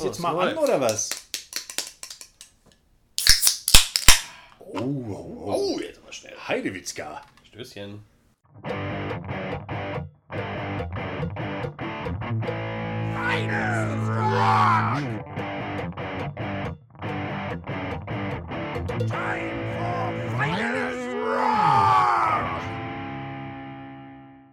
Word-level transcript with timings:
Ist 0.00 0.06
jetzt 0.06 0.20
mal 0.20 0.48
an 0.48 0.56
oder 0.56 0.80
was? 0.80 1.10
Oh, 4.58 4.78
oh, 4.78 5.42
oh. 5.44 5.74
oh 5.74 5.78
jetzt 5.78 6.00
aber 6.02 6.10
schnell. 6.10 6.32
Heidewitzka. 6.48 7.20
Stößchen. 7.48 8.02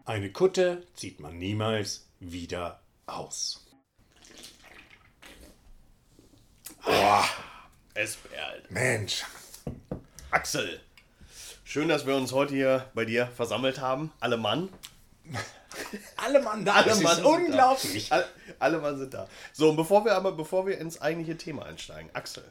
Eine 0.03 0.31
Kutte 0.33 0.83
zieht 0.93 1.21
man 1.21 1.37
niemals 1.37 2.05
wieder 2.19 2.81
aus. 3.05 3.66
Boah, 6.87 7.25
es 7.95 8.15
perlt. 8.15 8.71
Mensch. 8.71 9.25
Axel, 10.31 10.79
schön, 11.65 11.89
dass 11.89 12.05
wir 12.05 12.15
uns 12.15 12.31
heute 12.31 12.53
hier 12.53 12.89
bei 12.93 13.03
dir 13.03 13.27
versammelt 13.27 13.81
haben. 13.81 14.13
Alle 14.21 14.37
Mann. 14.37 14.69
Alle 16.15 16.41
Mann 16.41 16.63
da, 16.63 16.75
Alle 16.75 16.85
das 16.85 17.01
Mann 17.01 17.25
unglaublich. 17.25 18.07
Da. 18.07 18.15
Alle, 18.15 18.25
alle 18.59 18.77
Mann 18.79 18.97
sind 18.97 19.13
da. 19.13 19.27
So, 19.51 19.69
und 19.69 19.75
bevor 19.75 20.05
wir 20.05 20.15
aber, 20.15 20.31
bevor 20.31 20.65
wir 20.65 20.77
ins 20.77 21.01
eigentliche 21.01 21.37
Thema 21.37 21.65
einsteigen, 21.65 22.09
Axel, 22.13 22.45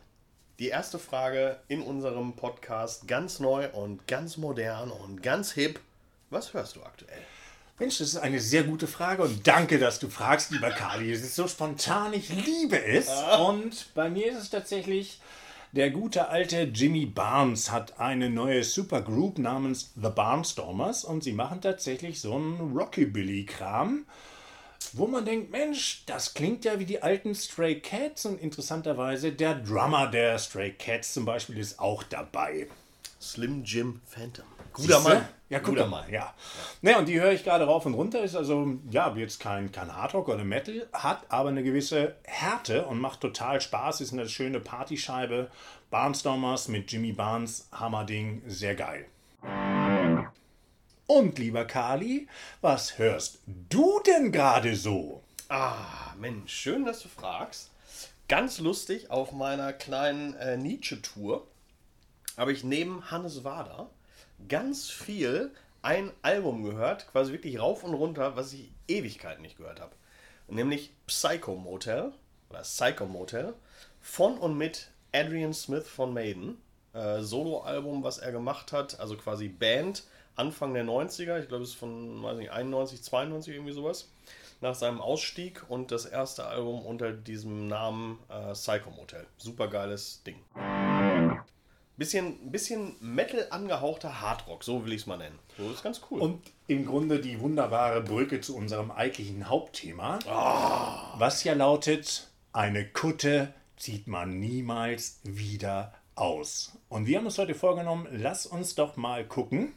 die 0.59 0.69
erste 0.69 0.99
Frage 0.99 1.59
in 1.69 1.80
unserem 1.80 2.37
Podcast, 2.37 3.09
ganz 3.09 3.41
neu 3.41 3.71
und 3.71 4.07
ganz 4.07 4.37
modern 4.37 4.91
und 4.91 5.23
ganz 5.23 5.53
hip. 5.53 5.80
Was 6.29 6.53
hörst 6.53 6.77
du 6.77 6.83
aktuell? 6.83 7.23
Mensch, 7.79 7.98
das 7.98 8.09
ist 8.09 8.16
eine 8.16 8.41
sehr 8.41 8.62
gute 8.62 8.87
Frage 8.87 9.23
und 9.23 9.47
danke, 9.47 9.79
dass 9.79 9.98
du 9.98 10.09
fragst, 10.09 10.51
lieber 10.51 10.71
Kali. 10.71 11.12
Es 11.12 11.23
ist 11.23 11.37
so 11.37 11.47
spontan, 11.47 12.15
ich 12.15 12.30
liebe 12.30 12.83
es. 12.83 13.09
Und 13.39 13.95
bei 13.95 14.09
mir 14.09 14.33
ist 14.33 14.39
es 14.39 14.51
tatsächlich 14.51 15.21
der 15.73 15.91
gute 15.91 16.29
alte 16.29 16.63
Jimmy 16.63 17.04
Barnes 17.04 17.71
hat 17.71 18.01
eine 18.01 18.30
neue 18.30 18.65
Supergroup 18.65 19.37
namens 19.38 19.93
The 19.95 20.09
Barnstormers 20.09 21.04
und 21.04 21.23
sie 21.23 21.32
machen 21.32 21.60
tatsächlich 21.60 22.19
so 22.19 22.35
einen 22.35 22.74
Rockabilly-Kram, 22.74 24.07
wo 24.95 25.07
man 25.07 25.27
denkt, 25.27 25.51
Mensch, 25.51 26.04
das 26.07 26.32
klingt 26.32 26.65
ja 26.65 26.79
wie 26.79 26.87
die 26.87 27.02
alten 27.02 27.35
Stray 27.35 27.80
Cats 27.80 28.24
und 28.24 28.41
interessanterweise 28.41 29.32
der 29.32 29.54
Drummer 29.54 30.07
der 30.07 30.38
Stray 30.38 30.73
Cats 30.73 31.13
zum 31.13 31.27
Beispiel 31.27 31.59
ist 31.59 31.79
auch 31.79 32.02
dabei. 32.04 32.69
Slim 33.21 33.63
Jim 33.63 34.01
Phantom. 34.07 34.55
Guter 34.77 35.01
Siehste? 35.01 35.15
Mann. 35.15 35.29
Ja, 35.49 35.60
guter 35.60 35.71
guter 35.71 35.87
Mann, 35.87 36.10
ja. 36.10 36.35
Ne, 36.82 36.99
und 36.99 37.07
die 37.07 37.21
höre 37.21 37.32
ich 37.32 37.45
gerade 37.45 37.65
rauf 37.65 37.87
und 37.87 37.95
runter. 37.95 38.23
Ist 38.23 38.37
also, 38.37 38.79
ja, 38.91 39.15
jetzt 39.16 39.41
kein, 39.41 39.73
kein 39.73 39.95
Hardrock 39.95 40.29
oder 40.29 40.45
Metal, 40.45 40.87
hat 40.93 41.23
aber 41.29 41.49
eine 41.49 41.63
gewisse 41.63 42.16
Härte 42.24 42.85
und 42.85 43.01
macht 43.01 43.21
total 43.21 43.60
Spaß. 43.60 44.01
Ist 44.01 44.13
eine 44.13 44.29
schöne 44.29 44.60
Partyscheibe. 44.60 45.51
Barnstormers 45.91 46.69
mit 46.69 46.91
Jimmy 46.91 47.13
Barnes, 47.13 47.69
Hammerding, 47.73 48.43
sehr 48.47 48.74
geil. 48.74 49.07
Und 51.07 51.38
lieber 51.38 51.65
Kali, 51.65 52.29
was 52.60 52.99
hörst 52.99 53.38
du 53.47 54.01
denn 54.04 54.32
gerade 54.32 54.74
so? 54.74 55.23
Ah, 55.49 56.13
Mensch, 56.19 56.52
schön, 56.52 56.85
dass 56.85 57.01
du 57.01 57.09
fragst. 57.09 57.71
Ganz 58.29 58.59
lustig, 58.59 59.10
auf 59.10 59.30
meiner 59.30 59.73
kleinen 59.73 60.35
äh, 60.35 60.57
Nietzsche-Tour 60.57 61.47
habe 62.37 62.52
ich 62.52 62.65
neben 62.65 63.10
Hannes 63.13 63.45
Wader 63.45 63.88
ganz 64.48 64.91
viel 64.91 65.50
ein 65.82 66.10
Album 66.22 66.65
gehört, 66.65 67.06
quasi 67.12 67.32
wirklich 67.32 67.60
rauf 67.60 67.84
und 67.84 67.94
runter, 67.94 68.37
was 68.37 68.53
ich 68.53 68.70
Ewigkeiten 68.88 69.42
nicht 69.42 69.56
gehört 69.56 69.81
habe. 69.81 69.94
Nämlich 70.48 70.91
Psycho 71.06 71.54
Motel 71.54 72.12
oder 72.50 72.62
Psycho 72.62 73.06
Motel 73.06 73.54
von 74.00 74.38
und 74.38 74.56
mit 74.56 74.91
Adrian 75.12 75.54
Smith 75.54 75.88
von 75.88 76.12
Maiden. 76.12 76.59
Äh, 76.92 77.20
Solo-Album, 77.20 78.03
was 78.03 78.19
er 78.19 78.32
gemacht 78.32 78.72
hat, 78.72 78.98
also 78.98 79.16
quasi 79.16 79.48
Band, 79.48 80.04
Anfang 80.34 80.75
der 80.75 80.84
90er, 80.84 81.41
ich 81.41 81.48
glaube 81.48 81.64
es 81.64 81.70
ist 81.70 81.76
von 81.76 82.22
weiß 82.22 82.38
nicht, 82.38 82.50
91, 82.50 83.02
92 83.02 83.54
irgendwie 83.54 83.72
sowas, 83.72 84.10
nach 84.60 84.75
seinem 84.75 85.00
Ausstieg 85.00 85.62
und 85.69 85.92
das 85.92 86.06
erste 86.06 86.46
Album 86.46 86.84
unter 86.84 87.12
diesem 87.12 87.69
Namen 87.69 88.19
äh, 88.28 88.52
Psycho 88.52 88.91
Motel. 88.91 89.26
Super 89.36 89.69
geiles 89.69 90.22
Ding. 90.25 90.36
Bisschen, 91.96 92.50
bisschen 92.52 92.94
Metal 93.00 93.46
angehauchter 93.50 94.20
Hardrock, 94.20 94.64
so 94.64 94.84
will 94.84 94.92
ich 94.92 95.02
es 95.02 95.06
mal 95.06 95.16
nennen. 95.16 95.38
So 95.56 95.70
ist 95.70 95.82
ganz 95.82 96.02
cool. 96.10 96.20
Und 96.20 96.42
im 96.66 96.84
Grunde 96.84 97.20
die 97.20 97.40
wunderbare 97.40 98.02
Brücke 98.02 98.42
zu 98.42 98.54
unserem 98.54 98.90
eigentlichen 98.90 99.48
Hauptthema, 99.48 100.18
was 101.16 101.42
ja 101.44 101.54
lautet, 101.54 102.28
eine 102.52 102.86
Kutte 102.86 103.54
zieht 103.76 104.08
man 104.08 104.38
niemals 104.38 105.20
wieder 105.24 105.94
aus. 106.16 106.76
Und 106.88 107.06
wir 107.06 107.18
haben 107.18 107.26
uns 107.26 107.38
heute 107.38 107.54
vorgenommen, 107.54 108.06
lass 108.10 108.46
uns 108.46 108.74
doch 108.74 108.96
mal 108.96 109.26
gucken. 109.26 109.74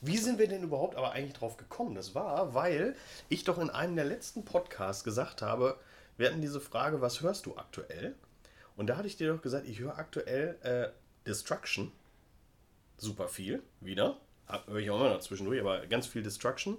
Wie 0.00 0.18
sind 0.18 0.38
wir 0.38 0.48
denn 0.48 0.62
überhaupt 0.62 0.96
aber 0.96 1.12
eigentlich 1.12 1.32
drauf 1.32 1.56
gekommen? 1.56 1.94
Das 1.94 2.14
war, 2.14 2.52
weil 2.52 2.94
ich 3.30 3.44
doch 3.44 3.58
in 3.58 3.70
einem 3.70 3.96
der 3.96 4.04
letzten 4.04 4.44
Podcasts 4.44 5.02
gesagt 5.02 5.40
habe, 5.40 5.78
wir 6.18 6.28
hatten 6.28 6.42
diese 6.42 6.60
Frage, 6.60 7.00
was 7.00 7.22
hörst 7.22 7.46
du 7.46 7.56
aktuell? 7.56 8.14
Und 8.76 8.88
da 8.88 8.96
hatte 8.96 9.06
ich 9.06 9.16
dir 9.16 9.32
doch 9.32 9.40
gesagt, 9.40 9.66
ich 9.66 9.78
höre 9.78 9.96
aktuell 9.96 10.58
äh, 10.62 10.88
Destruction. 11.26 11.92
Super 12.98 13.28
viel, 13.28 13.62
wieder. 13.80 14.16
Höre 14.66 14.78
ich 14.78 14.90
auch 14.90 15.00
immer 15.00 15.10
noch 15.10 15.20
zwischendurch, 15.20 15.60
aber 15.60 15.86
ganz 15.86 16.06
viel 16.06 16.22
Destruction. 16.22 16.76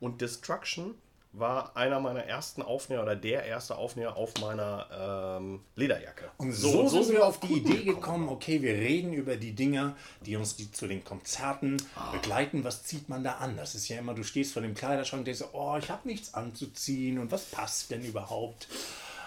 Und 0.00 0.20
Destruction 0.20 0.94
war 1.36 1.76
einer 1.76 1.98
meiner 1.98 2.24
ersten 2.24 2.62
Aufnäher 2.62 3.02
oder 3.02 3.16
der 3.16 3.44
erste 3.44 3.76
Aufnäher 3.76 4.16
auf 4.16 4.34
meiner 4.40 5.38
ähm, 5.40 5.60
Lederjacke. 5.74 6.30
Und 6.38 6.52
so, 6.52 6.86
sind 6.88 7.10
wir 7.10 7.26
auf 7.26 7.40
die 7.40 7.54
Idee 7.54 7.82
gekommen, 7.82 8.28
okay, 8.28 8.62
wir 8.62 8.74
reden 8.74 9.12
über 9.12 9.36
die 9.36 9.52
Dinge, 9.52 9.96
die 10.24 10.36
uns 10.36 10.54
die 10.54 10.70
zu 10.70 10.86
den 10.86 11.02
Konzerten 11.02 11.76
begleiten. 12.12 12.62
Was 12.62 12.84
zieht 12.84 13.08
man 13.08 13.24
da 13.24 13.32
an? 13.34 13.56
Das 13.56 13.74
ist 13.74 13.88
ja 13.88 13.98
immer, 13.98 14.14
du 14.14 14.22
stehst 14.22 14.52
vor 14.52 14.62
dem 14.62 14.74
Kleiderschrank 14.74 15.22
und 15.22 15.26
denkst, 15.26 15.44
oh, 15.52 15.76
ich 15.76 15.90
habe 15.90 16.06
nichts 16.06 16.34
anzuziehen 16.34 17.18
und 17.18 17.32
was 17.32 17.46
passt 17.46 17.90
denn 17.90 18.04
überhaupt? 18.04 18.68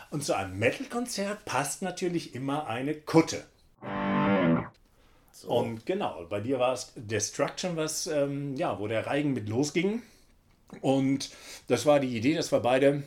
Und 0.10 0.24
zu 0.24 0.34
einem 0.34 0.58
Metal-Konzert 0.58 1.44
passt 1.44 1.82
natürlich 1.82 2.34
immer 2.34 2.68
eine 2.68 2.96
Kutte. 2.96 3.44
So. 5.38 5.50
Und 5.50 5.86
genau, 5.86 6.26
bei 6.28 6.40
dir 6.40 6.58
war 6.58 6.74
es 6.74 6.94
Destruction, 6.96 7.76
was, 7.76 8.08
ähm, 8.08 8.56
ja, 8.56 8.80
wo 8.80 8.88
der 8.88 9.06
Reigen 9.06 9.34
mit 9.34 9.48
losging. 9.48 10.02
Und 10.82 11.30
das 11.68 11.86
war 11.86 12.00
die 12.00 12.18
Idee, 12.18 12.34
dass 12.34 12.52
wir 12.52 12.60
beide 12.60 13.04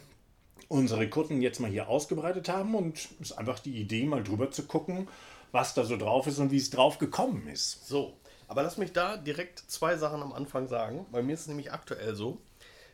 unsere 0.69 1.11
Kutten 1.11 1.43
jetzt 1.43 1.59
mal 1.59 1.69
hier 1.69 1.89
ausgebreitet 1.89 2.49
haben 2.49 2.77
und 2.77 2.97
es 2.97 3.31
ist 3.31 3.33
einfach 3.33 3.59
die 3.59 3.77
Idee, 3.77 4.05
mal 4.05 4.23
drüber 4.23 4.53
zu 4.53 4.63
gucken, 4.63 5.09
was 5.51 5.75
da 5.75 5.83
so 5.83 5.97
drauf 5.97 6.29
ist 6.29 6.39
und 6.39 6.53
wie 6.53 6.59
es 6.59 6.71
drauf 6.71 6.99
gekommen 6.99 7.49
ist. 7.49 7.89
So, 7.89 8.17
aber 8.47 8.63
lass 8.63 8.79
mich 8.79 8.93
da 8.93 9.17
direkt 9.17 9.59
zwei 9.59 9.97
Sachen 9.97 10.23
am 10.23 10.33
Anfang 10.33 10.69
sagen. 10.69 11.07
Bei 11.11 11.23
mir 11.23 11.35
ist 11.35 11.41
es 11.41 11.49
nämlich 11.49 11.73
aktuell 11.73 12.15
so, 12.15 12.39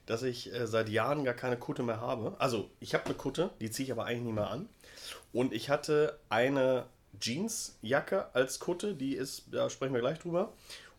dass 0.07 0.23
ich 0.23 0.51
äh, 0.51 0.67
seit 0.67 0.89
Jahren 0.89 1.25
gar 1.25 1.35
keine 1.35 1.59
Kutte 1.59 1.83
mehr 1.83 2.01
habe. 2.01 2.37
Also, 2.39 2.71
ich 2.81 2.95
habe 2.95 3.05
eine 3.05 3.15
Kutte, 3.15 3.51
die 3.61 3.71
ziehe 3.71 3.85
ich 3.85 3.93
aber 3.93 4.07
eigentlich 4.07 4.23
nicht 4.23 4.35
mehr 4.35 4.49
an. 4.49 4.71
Und 5.35 5.53
ich 5.53 5.69
hatte 5.69 6.19
eine 6.31 6.87
Jeansjacke 7.21 8.35
als 8.35 8.61
Kutte, 8.61 8.95
die 8.95 9.15
ist, 9.15 9.45
da 9.53 9.71
sprechen 9.71 9.95
wir 9.95 10.01
gleich 10.01 10.19
drüber. 10.19 10.53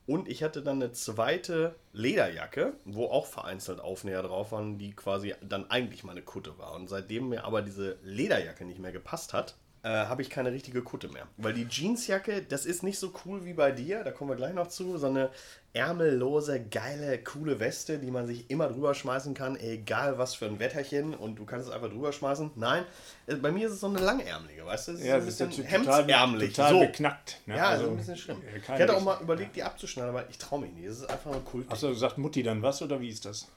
Und 0.06 0.30
ich 0.30 0.42
hatte 0.42 0.62
dann 0.62 0.82
eine 0.82 0.94
zweite 0.94 1.76
Lederjacke, 1.92 2.74
wo 2.86 3.08
auch 3.08 3.26
vereinzelt 3.26 3.82
Aufnäher 3.82 4.24
drauf 4.24 4.54
waren, 4.54 4.78
die 4.78 4.94
quasi 4.94 5.36
dann 5.42 5.70
eigentlich 5.70 6.06
meine 6.06 6.22
Kutte 6.22 6.58
war. 6.58 6.74
Und 6.76 6.88
seitdem 6.88 7.28
mir 7.28 7.44
aber 7.44 7.62
diese 7.62 7.98
Lederjacke 8.04 8.64
nicht 8.64 8.80
mehr 8.80 8.94
gepasst 8.94 9.34
hat, 9.34 9.56
äh, 9.88 10.06
habe 10.08 10.22
ich 10.22 10.30
keine 10.30 10.52
richtige 10.52 10.82
Kutte 10.82 11.08
mehr. 11.08 11.28
Weil 11.38 11.54
die 11.54 11.66
Jeansjacke, 11.70 12.42
das 12.42 12.66
ist 12.66 12.84
nicht 12.84 13.00
so 13.00 13.14
cool 13.26 13.46
wie 13.46 13.54
bei 13.54 13.72
dir, 13.72 14.04
da 14.04 14.12
kommen 14.12 14.30
wir 14.30 14.36
gleich 14.36 14.54
noch 14.54 14.68
zu, 14.68 14.98
so 14.98 15.08
eine 15.08 15.30
ärmellose, 15.72 16.60
geile, 16.60 17.20
coole 17.24 17.60
Weste, 17.62 17.98
die 18.00 18.12
man 18.12 18.28
sich 18.28 18.50
immer 18.50 18.68
drüber 18.68 18.94
schmeißen 18.94 19.34
kann, 19.34 19.56
egal 19.56 20.18
was 20.18 20.36
für 20.36 20.46
ein 20.46 20.60
Wetterchen 20.60 21.14
und 21.14 21.38
du 21.38 21.46
kannst 21.46 21.68
es 21.68 21.74
einfach 21.74 21.90
drüber 21.90 22.12
schmeißen. 22.12 22.52
Nein, 22.56 22.84
äh, 23.28 23.36
bei 23.36 23.52
mir 23.52 23.68
ist 23.68 23.76
es 23.76 23.80
so 23.80 23.88
eine 23.88 24.00
langärmelige, 24.00 24.66
weißt 24.66 24.90
du? 24.90 24.92
Es 24.94 25.00
ist 25.00 25.38
so 25.38 25.44
ein 25.46 25.50
bisschen 25.52 25.66
hemdsärmlich. 25.66 26.54
total 26.54 26.72
so. 26.74 26.80
beknackt. 26.82 27.38
Ne? 27.46 27.56
Ja, 27.56 27.68
Also, 27.70 27.84
also 27.84 27.92
ein 27.92 27.98
bisschen 27.98 28.18
schlimm. 28.18 28.42
äh, 28.42 28.58
Ich 28.58 28.68
hatte 28.68 28.94
auch 28.98 29.04
mal 29.04 29.22
überlegt, 29.22 29.56
die 29.56 29.64
abzuschneiden, 29.64 30.10
aber 30.10 30.30
ich 30.30 30.38
traue 30.38 30.62
mich 30.62 30.74
nicht. 30.74 30.86
Es 30.86 30.98
ist 31.00 31.10
einfach 31.10 31.32
nur 31.32 31.46
Kult. 31.46 31.72
Achso, 31.72 31.94
sagt 31.94 32.18
Mutti 32.18 32.44
dann 32.44 32.62
was 32.62 32.82
oder 32.82 33.00
wie 33.00 33.10
ist 33.10 33.24
das? 33.24 33.48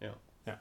Ja. 0.00 0.14
Ja. 0.46 0.58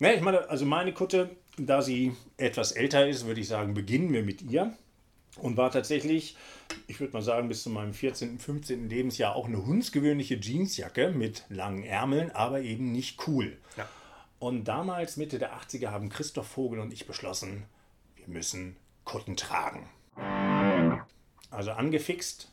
Ne, 0.00 0.14
ich 0.14 0.22
meine, 0.22 0.48
also 0.48 0.64
meine 0.64 0.92
Kutte, 0.92 1.30
da 1.66 1.82
sie 1.82 2.14
etwas 2.36 2.72
älter 2.72 3.08
ist, 3.08 3.26
würde 3.26 3.40
ich 3.40 3.48
sagen, 3.48 3.74
beginnen 3.74 4.12
wir 4.12 4.22
mit 4.22 4.42
ihr. 4.42 4.74
Und 5.36 5.56
war 5.56 5.70
tatsächlich, 5.70 6.36
ich 6.88 6.98
würde 6.98 7.12
mal 7.12 7.22
sagen, 7.22 7.48
bis 7.48 7.62
zu 7.62 7.70
meinem 7.70 7.94
14., 7.94 8.38
15. 8.38 8.88
Lebensjahr 8.88 9.36
auch 9.36 9.46
eine 9.46 9.64
hundsgewöhnliche 9.64 10.40
Jeansjacke 10.40 11.12
mit 11.12 11.44
langen 11.48 11.84
Ärmeln, 11.84 12.30
aber 12.32 12.60
eben 12.60 12.90
nicht 12.92 13.26
cool. 13.28 13.56
Ja. 13.76 13.88
Und 14.38 14.64
damals, 14.64 15.16
Mitte 15.16 15.38
der 15.38 15.54
80er, 15.54 15.90
haben 15.90 16.08
Christoph 16.08 16.48
Vogel 16.48 16.80
und 16.80 16.92
ich 16.92 17.06
beschlossen, 17.06 17.64
wir 18.16 18.26
müssen 18.28 18.76
Kutten 19.04 19.36
tragen. 19.36 19.88
Also 21.50 21.72
angefixt 21.72 22.49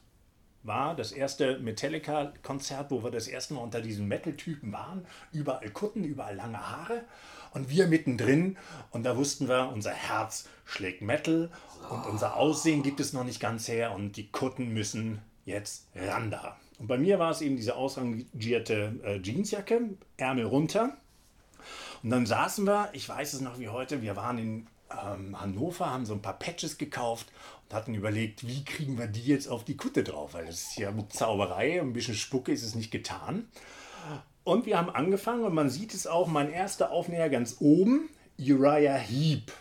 war 0.67 0.95
das 0.95 1.11
erste 1.11 1.59
Metallica-Konzert, 1.59 2.91
wo 2.91 3.03
wir 3.03 3.11
das 3.11 3.27
erste 3.27 3.53
Mal 3.53 3.61
unter 3.61 3.81
diesen 3.81 4.07
Metal-Typen 4.07 4.71
waren. 4.71 5.05
Überall 5.31 5.69
Kutten, 5.69 6.03
überall 6.03 6.35
lange 6.35 6.59
Haare. 6.59 7.03
Und 7.53 7.69
wir 7.69 7.87
mittendrin. 7.87 8.57
Und 8.91 9.03
da 9.03 9.17
wussten 9.17 9.47
wir, 9.47 9.71
unser 9.73 9.91
Herz 9.91 10.47
schlägt 10.65 11.01
Metal. 11.01 11.49
Und 11.89 12.05
unser 12.05 12.35
Aussehen 12.35 12.83
gibt 12.83 12.99
es 12.99 13.13
noch 13.13 13.23
nicht 13.23 13.39
ganz 13.39 13.67
her. 13.67 13.93
Und 13.95 14.17
die 14.17 14.29
Kutten 14.29 14.73
müssen 14.73 15.19
jetzt 15.45 15.87
ran 15.95 16.29
da. 16.29 16.57
Und 16.77 16.87
bei 16.87 16.97
mir 16.97 17.17
war 17.17 17.31
es 17.31 17.41
eben 17.41 17.55
diese 17.55 17.75
ausrangierte 17.75 18.93
äh, 19.03 19.19
Jeansjacke, 19.19 19.81
Ärmel 20.17 20.45
runter. 20.45 20.97
Und 22.03 22.11
dann 22.11 22.25
saßen 22.25 22.65
wir, 22.67 22.89
ich 22.93 23.09
weiß 23.09 23.33
es 23.33 23.41
noch 23.41 23.57
wie 23.57 23.69
heute, 23.69 24.01
wir 24.01 24.15
waren 24.15 24.37
in 24.37 24.67
ähm, 24.91 25.39
Hannover, 25.39 25.89
haben 25.89 26.05
so 26.05 26.13
ein 26.13 26.21
paar 26.21 26.37
Patches 26.37 26.77
gekauft 26.77 27.27
und 27.67 27.75
hatten 27.75 27.93
überlegt, 27.93 28.47
wie 28.47 28.63
kriegen 28.63 28.97
wir 28.97 29.07
die 29.07 29.25
jetzt 29.25 29.47
auf 29.47 29.63
die 29.63 29.77
Kutte 29.77 30.03
drauf, 30.03 30.33
weil 30.33 30.45
das 30.45 30.63
ist 30.63 30.77
ja 30.77 30.91
mit 30.91 31.13
Zauberei, 31.13 31.79
ein 31.79 31.93
bisschen 31.93 32.15
Spucke 32.15 32.51
ist 32.51 32.63
es 32.63 32.75
nicht 32.75 32.91
getan. 32.91 33.47
Und 34.43 34.65
wir 34.65 34.77
haben 34.77 34.89
angefangen 34.89 35.43
und 35.43 35.53
man 35.53 35.69
sieht 35.69 35.93
es 35.93 36.07
auch, 36.07 36.27
mein 36.27 36.49
erster 36.49 36.91
Aufnäher 36.91 37.29
ganz 37.29 37.57
oben, 37.59 38.09
Uriah 38.39 38.95
Heep. 38.95 39.51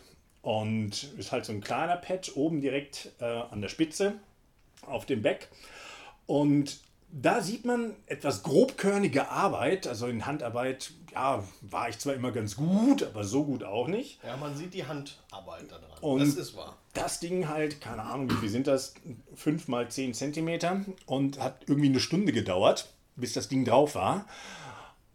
Und 0.43 1.13
ist 1.19 1.33
halt 1.33 1.45
so 1.45 1.53
ein 1.53 1.61
kleiner 1.61 1.97
Patch 1.97 2.37
oben 2.37 2.61
direkt 2.61 3.11
äh, 3.19 3.25
an 3.25 3.61
der 3.61 3.69
Spitze 3.69 4.15
auf 4.83 5.05
dem 5.05 5.23
Back. 5.23 5.49
Und 6.27 6.79
da 7.11 7.41
sieht 7.41 7.65
man 7.65 7.95
etwas 8.07 8.43
grobkörnige 8.43 9.29
Arbeit, 9.31 9.87
also 9.87 10.07
in 10.07 10.27
Handarbeit, 10.27 10.93
ja, 11.13 11.43
war 11.63 11.89
ich 11.89 11.99
zwar 11.99 12.15
immer 12.15 12.33
ganz 12.33 12.57
gut, 12.57 13.03
aber 13.03 13.25
so 13.25 13.45
gut 13.45 13.65
auch 13.65 13.89
nicht. 13.89 14.23
Ja, 14.25 14.37
man 14.37 14.57
sieht 14.57 14.75
die 14.75 14.87
Handarbeit 14.87 15.71
da 15.71 15.79
dran. 15.79 15.99
Und 16.01 16.21
das 16.21 16.35
ist 16.35 16.57
wahr. 16.57 16.77
Das 16.93 17.21
Ding 17.21 17.49
halt, 17.49 17.81
keine 17.81 18.03
Ahnung, 18.03 18.31
wie 18.31 18.35
viel 18.35 18.49
sind 18.49 18.67
das? 18.67 18.95
5 19.35 19.69
mal 19.69 19.89
10 19.89 20.15
Zentimeter 20.15 20.85
und 21.07 21.39
hat 21.39 21.63
irgendwie 21.67 21.89
eine 21.89 22.01
Stunde 22.01 22.33
gedauert, 22.33 22.93
bis 23.17 23.33
das 23.33 23.49
Ding 23.49 23.65
drauf 23.65 23.95
war. 23.95 24.27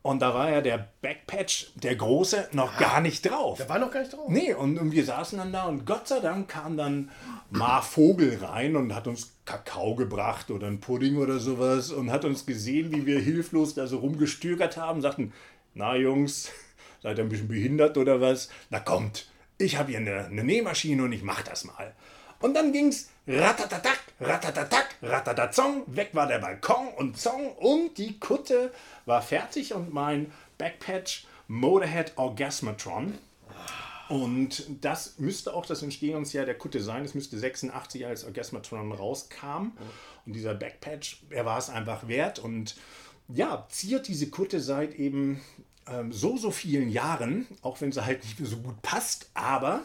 Und 0.03 0.21
da 0.21 0.33
war 0.33 0.49
ja 0.49 0.61
der 0.61 0.89
Backpatch, 1.01 1.73
der 1.75 1.95
große, 1.95 2.49
noch 2.53 2.73
ja, 2.73 2.79
gar 2.79 3.01
nicht 3.01 3.29
drauf. 3.29 3.57
Der 3.57 3.69
war 3.69 3.77
noch 3.77 3.91
gar 3.91 3.99
nicht 3.99 4.13
drauf. 4.13 4.29
Nee, 4.29 4.53
und, 4.53 4.79
und 4.79 4.91
wir 4.91 5.05
saßen 5.05 5.37
dann 5.37 5.53
da 5.53 5.65
und 5.65 5.85
Gott 5.85 6.07
sei 6.07 6.19
Dank 6.19 6.47
kam 6.47 6.75
dann 6.75 7.11
Mar 7.51 7.83
Vogel 7.83 8.37
rein 8.41 8.77
und 8.77 8.95
hat 8.95 9.07
uns 9.07 9.33
Kakao 9.43 9.95
gebracht 9.95 10.51
oder 10.51 10.67
ein 10.67 10.79
Pudding 10.79 11.17
oder 11.17 11.37
sowas 11.37 11.91
und 11.91 12.09
hat 12.09 12.23
uns 12.23 12.45
gesehen, 12.45 12.93
wie 12.93 13.05
wir 13.05 13.19
hilflos 13.19 13.75
da 13.75 13.87
so 13.87 13.97
rumgestürgert 13.97 14.77
haben, 14.77 15.01
sagten, 15.01 15.33
na 15.73 15.97
Jungs, 15.97 16.49
seid 17.03 17.17
ihr 17.17 17.25
ein 17.25 17.29
bisschen 17.29 17.49
behindert 17.49 17.97
oder 17.97 18.21
was? 18.21 18.49
Na 18.69 18.79
kommt, 18.79 19.29
ich 19.57 19.77
habe 19.77 19.89
hier 19.89 19.99
eine, 19.99 20.25
eine 20.25 20.45
Nähmaschine 20.45 21.03
und 21.03 21.11
ich 21.11 21.23
mach 21.23 21.41
das 21.41 21.65
mal. 21.65 21.93
Und 22.39 22.53
dann 22.53 22.71
ging's 22.71 23.09
ratatatak, 23.27 23.99
ratatatak, 24.21 24.95
ratatazong, 25.01 25.83
weg 25.87 26.11
war 26.13 26.27
der 26.27 26.39
Balkon 26.39 26.87
und 26.97 27.17
zong 27.17 27.51
und 27.57 27.97
die 27.97 28.17
Kutte 28.17 28.71
war 29.05 29.21
fertig 29.21 29.73
und 29.73 29.93
mein 29.93 30.31
Backpatch 30.57 31.27
Motorhead 31.49 32.13
Orgasmatron. 32.15 33.17
Und 34.11 34.65
das 34.81 35.19
müsste 35.19 35.53
auch 35.53 35.65
das 35.65 35.81
Entstehungsjahr 35.83 36.45
der 36.45 36.57
Kutte 36.57 36.81
sein. 36.81 37.05
Es 37.05 37.13
müsste 37.13 37.39
86 37.39 38.05
als 38.05 38.25
Orgasmatron 38.25 38.91
rauskam. 38.91 39.71
Und 40.25 40.33
dieser 40.33 40.53
Backpatch, 40.53 41.23
er 41.29 41.45
war 41.45 41.57
es 41.57 41.69
einfach 41.69 42.09
wert. 42.09 42.39
Und 42.39 42.75
ja, 43.29 43.65
ziert 43.69 44.09
diese 44.09 44.29
Kutte 44.29 44.59
seit 44.59 44.95
eben 44.95 45.39
ähm, 45.87 46.11
so, 46.11 46.35
so 46.37 46.51
vielen 46.51 46.89
Jahren, 46.89 47.47
auch 47.61 47.79
wenn 47.79 47.93
sie 47.93 48.05
halt 48.05 48.23
nicht 48.23 48.39
mehr 48.39 48.49
so 48.49 48.57
gut 48.57 48.81
passt, 48.81 49.29
aber 49.33 49.83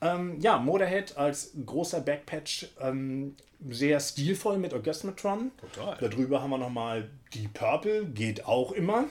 ähm, 0.00 0.40
ja, 0.40 0.58
Motorhead 0.58 1.16
als 1.16 1.52
großer 1.64 2.00
Backpatch 2.00 2.66
ähm, 2.80 3.36
sehr 3.70 4.00
stilvoll 4.00 4.58
mit 4.58 4.74
Orgasmatron. 4.74 5.52
Total. 5.74 5.96
Darüber 6.00 6.42
haben 6.42 6.50
wir 6.50 6.58
nochmal 6.58 7.08
die 7.32 7.48
Purple, 7.48 8.06
geht 8.06 8.44
auch 8.44 8.72
immer. 8.72 9.04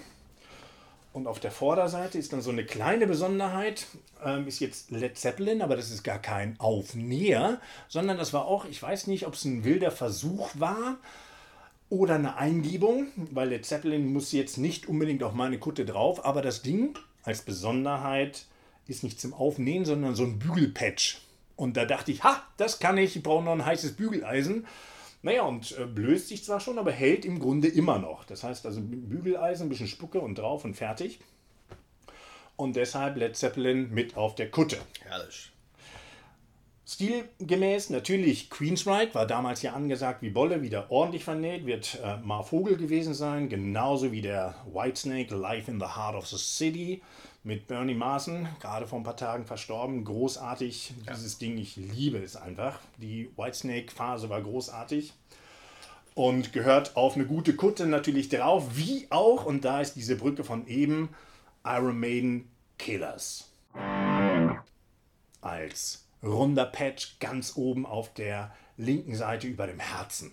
Und 1.16 1.28
auf 1.28 1.40
der 1.40 1.52
Vorderseite 1.52 2.18
ist 2.18 2.34
dann 2.34 2.42
so 2.42 2.50
eine 2.50 2.66
kleine 2.66 3.08
Besonderheit, 3.08 3.88
ähm, 4.22 4.50
ist 4.50 4.60
jetzt 4.60 4.92
Led 4.92 5.18
Zeppelin, 5.18 5.62
aber 5.62 5.78
das 5.78 5.90
ist 5.90 6.04
gar 6.04 6.20
kein 6.20 6.60
Aufnäher, 6.60 7.62
sondern 7.88 8.18
das 8.18 8.34
war 8.34 8.44
auch, 8.48 8.66
ich 8.66 8.84
weiß 8.84 9.08
nicht, 9.08 9.26
ob 9.26 9.36
es 9.36 9.46
ein 9.46 9.64
wilder 9.64 9.92
Versuch 9.92 10.50
war, 10.56 10.98
oder 11.88 12.16
eine 12.16 12.36
Eingebung, 12.36 13.08
weil 13.32 13.50
der 13.50 13.62
Zeppelin 13.62 14.12
muss 14.12 14.34
jetzt 14.34 14.58
nicht 14.58 14.90
unbedingt 14.90 15.24
auf 15.24 15.32
meine 15.32 15.58
Kutte 15.58 15.86
drauf, 15.86 16.26
aber 16.26 16.42
das 16.42 16.64
Ding 16.64 17.00
als 17.24 17.44
Besonderheit 17.44 18.44
ist 18.86 19.06
nicht 19.06 19.22
zum 19.22 19.34
Aufnähen, 19.34 19.86
sondern 19.86 20.16
so 20.16 20.24
ein 20.24 20.38
Bügelpatch. 20.38 21.22
Und 21.56 21.78
da 21.78 21.86
dachte 21.86 22.12
ich, 22.12 22.26
ha, 22.26 22.44
das 22.58 22.80
kann 22.80 22.98
ich, 22.98 23.16
ich 23.16 23.24
brauche 23.24 23.46
noch 23.46 23.54
ein 23.54 23.66
heißes 23.66 23.94
Bügeleisen. 23.94 24.68
Naja, 25.26 25.42
und 25.42 25.76
äh, 25.80 25.88
blößt 25.88 26.28
sich 26.28 26.44
zwar 26.44 26.60
schon, 26.60 26.78
aber 26.78 26.92
hält 26.92 27.26
im 27.26 27.40
Grunde 27.40 27.68
immer 27.68 27.98
noch. 27.98 28.26
Das 28.26 28.44
heißt 28.44 28.64
also 28.68 28.80
Bügeleisen, 28.80 29.66
ein 29.66 29.70
bisschen 29.70 29.88
Spucke 29.88 30.20
und 30.22 30.36
drauf 30.36 30.64
und 30.66 30.76
fertig. 30.76 31.20
Und 32.56 32.76
deshalb 32.76 33.18
Led 33.18 33.36
Zeppelin 33.36 33.90
mit 33.92 34.18
auf 34.18 34.36
der 34.36 34.52
Kutte. 34.52 34.78
Herrlich. 35.02 35.52
Stilgemäß 36.88 37.90
natürlich 37.90 38.52
Queensryche 38.52 39.16
war 39.16 39.26
damals 39.26 39.64
ja 39.64 39.74
angesagt 39.74 40.22
wie 40.22 40.30
Bolle, 40.30 40.62
wieder 40.62 40.92
ordentlich 40.92 41.24
vernäht, 41.24 41.66
wird 41.66 42.00
äh, 42.04 42.18
Mar 42.18 42.44
Vogel 42.44 42.78
gewesen 42.78 43.16
sein, 43.16 43.50
genauso 43.50 44.12
wie 44.12 44.22
der 44.22 44.54
Whitesnake 44.72 45.34
Life 45.34 45.70
in 45.70 45.80
the 45.80 45.88
Heart 45.88 46.16
of 46.16 46.28
the 46.28 46.38
City 46.38 47.02
mit 47.44 47.68
Bernie 47.68 47.96
Marsden, 47.96 48.48
gerade 48.60 48.86
vor 48.86 49.00
ein 49.00 49.04
paar 49.04 49.18
Tagen 49.18 49.46
verstorben. 49.46 50.04
Großartig, 50.04 50.94
ja. 51.06 51.14
dieses 51.14 51.40
Ding, 51.40 51.58
ich 51.58 51.76
liebe 51.76 52.20
es 52.20 52.36
einfach. 52.36 52.80
Die 52.98 53.32
Whitesnake-Phase 53.36 54.30
war 54.30 54.42
großartig 54.44 55.14
und 56.14 56.54
gehört 56.54 56.96
auf 56.96 57.16
eine 57.16 57.26
gute 57.26 57.56
Kutte 57.56 57.88
natürlich 57.88 58.30
drauf, 58.30 58.78
wie 58.78 59.08
auch, 59.10 59.46
und 59.46 59.66
da 59.66 59.82
ist 59.82 59.96
diese 59.96 60.16
Brücke 60.16 60.44
von 60.44 60.68
eben, 60.68 61.10
Iron 61.64 62.00
Maiden 62.00 62.48
Killers. 62.78 63.50
Als 65.42 66.05
runder 66.26 66.66
Patch 66.66 67.20
ganz 67.20 67.56
oben 67.56 67.86
auf 67.86 68.14
der 68.14 68.54
linken 68.78 69.16
Seite 69.16 69.48
über 69.48 69.68
dem 69.68 69.80
Herzen. 69.80 70.32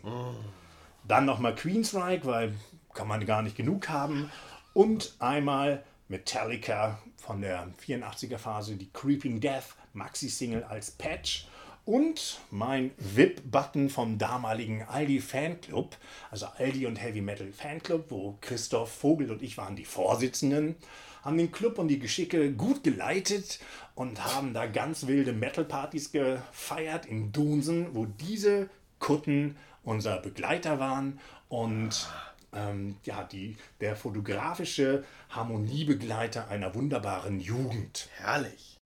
Dann 1.06 1.24
nochmal 1.24 1.54
Queensryche, 1.54 2.24
weil 2.24 2.54
kann 2.94 3.08
man 3.08 3.24
gar 3.24 3.42
nicht 3.42 3.56
genug 3.56 3.88
haben. 3.88 4.30
Und 4.74 5.14
einmal 5.18 5.84
Metallica 6.08 6.98
von 7.16 7.40
der 7.40 7.72
84er 7.86 8.38
Phase, 8.38 8.76
die 8.76 8.90
Creeping 8.92 9.40
Death 9.40 9.76
Maxi-Single 9.92 10.64
als 10.64 10.90
Patch. 10.90 11.46
Und 11.84 12.40
mein 12.50 12.92
VIP-Button 12.96 13.90
vom 13.90 14.16
damaligen 14.18 14.82
Aldi 14.82 15.20
Fanclub, 15.20 15.96
also 16.30 16.46
Aldi 16.58 16.86
und 16.86 16.96
Heavy 16.96 17.20
Metal 17.20 17.52
Fanclub, 17.52 18.04
wo 18.10 18.38
Christoph 18.40 18.92
Vogel 18.92 19.30
und 19.30 19.42
ich 19.42 19.58
waren 19.58 19.74
die 19.74 19.84
Vorsitzenden 19.84 20.76
haben 21.22 21.38
den 21.38 21.52
Club 21.52 21.78
und 21.78 21.88
die 21.88 21.98
Geschicke 21.98 22.52
gut 22.52 22.84
geleitet 22.84 23.60
und 23.94 24.22
haben 24.24 24.52
da 24.52 24.66
ganz 24.66 25.06
wilde 25.06 25.32
Metal-Partys 25.32 26.12
gefeiert 26.12 27.06
in 27.06 27.32
Dunsen, 27.32 27.94
wo 27.94 28.06
diese 28.06 28.68
Kutten 28.98 29.56
unser 29.84 30.18
Begleiter 30.18 30.78
waren 30.78 31.18
und 31.48 32.08
ähm, 32.54 32.96
ja, 33.04 33.24
die, 33.24 33.56
der 33.80 33.96
fotografische 33.96 35.04
Harmoniebegleiter 35.30 36.48
einer 36.48 36.74
wunderbaren 36.74 37.40
Jugend. 37.40 38.08
Herrlich. 38.16 38.78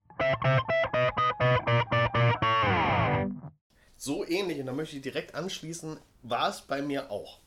So 4.07 4.25
ähnlich, 4.25 4.61
und 4.61 4.67
da 4.67 4.73
möchte 4.73 4.95
ich 4.95 5.03
direkt 5.03 5.35
anschließen, 5.35 5.99
war 6.23 6.49
es 6.49 6.61
bei 6.61 6.81
mir 6.81 7.11
auch. 7.11 7.41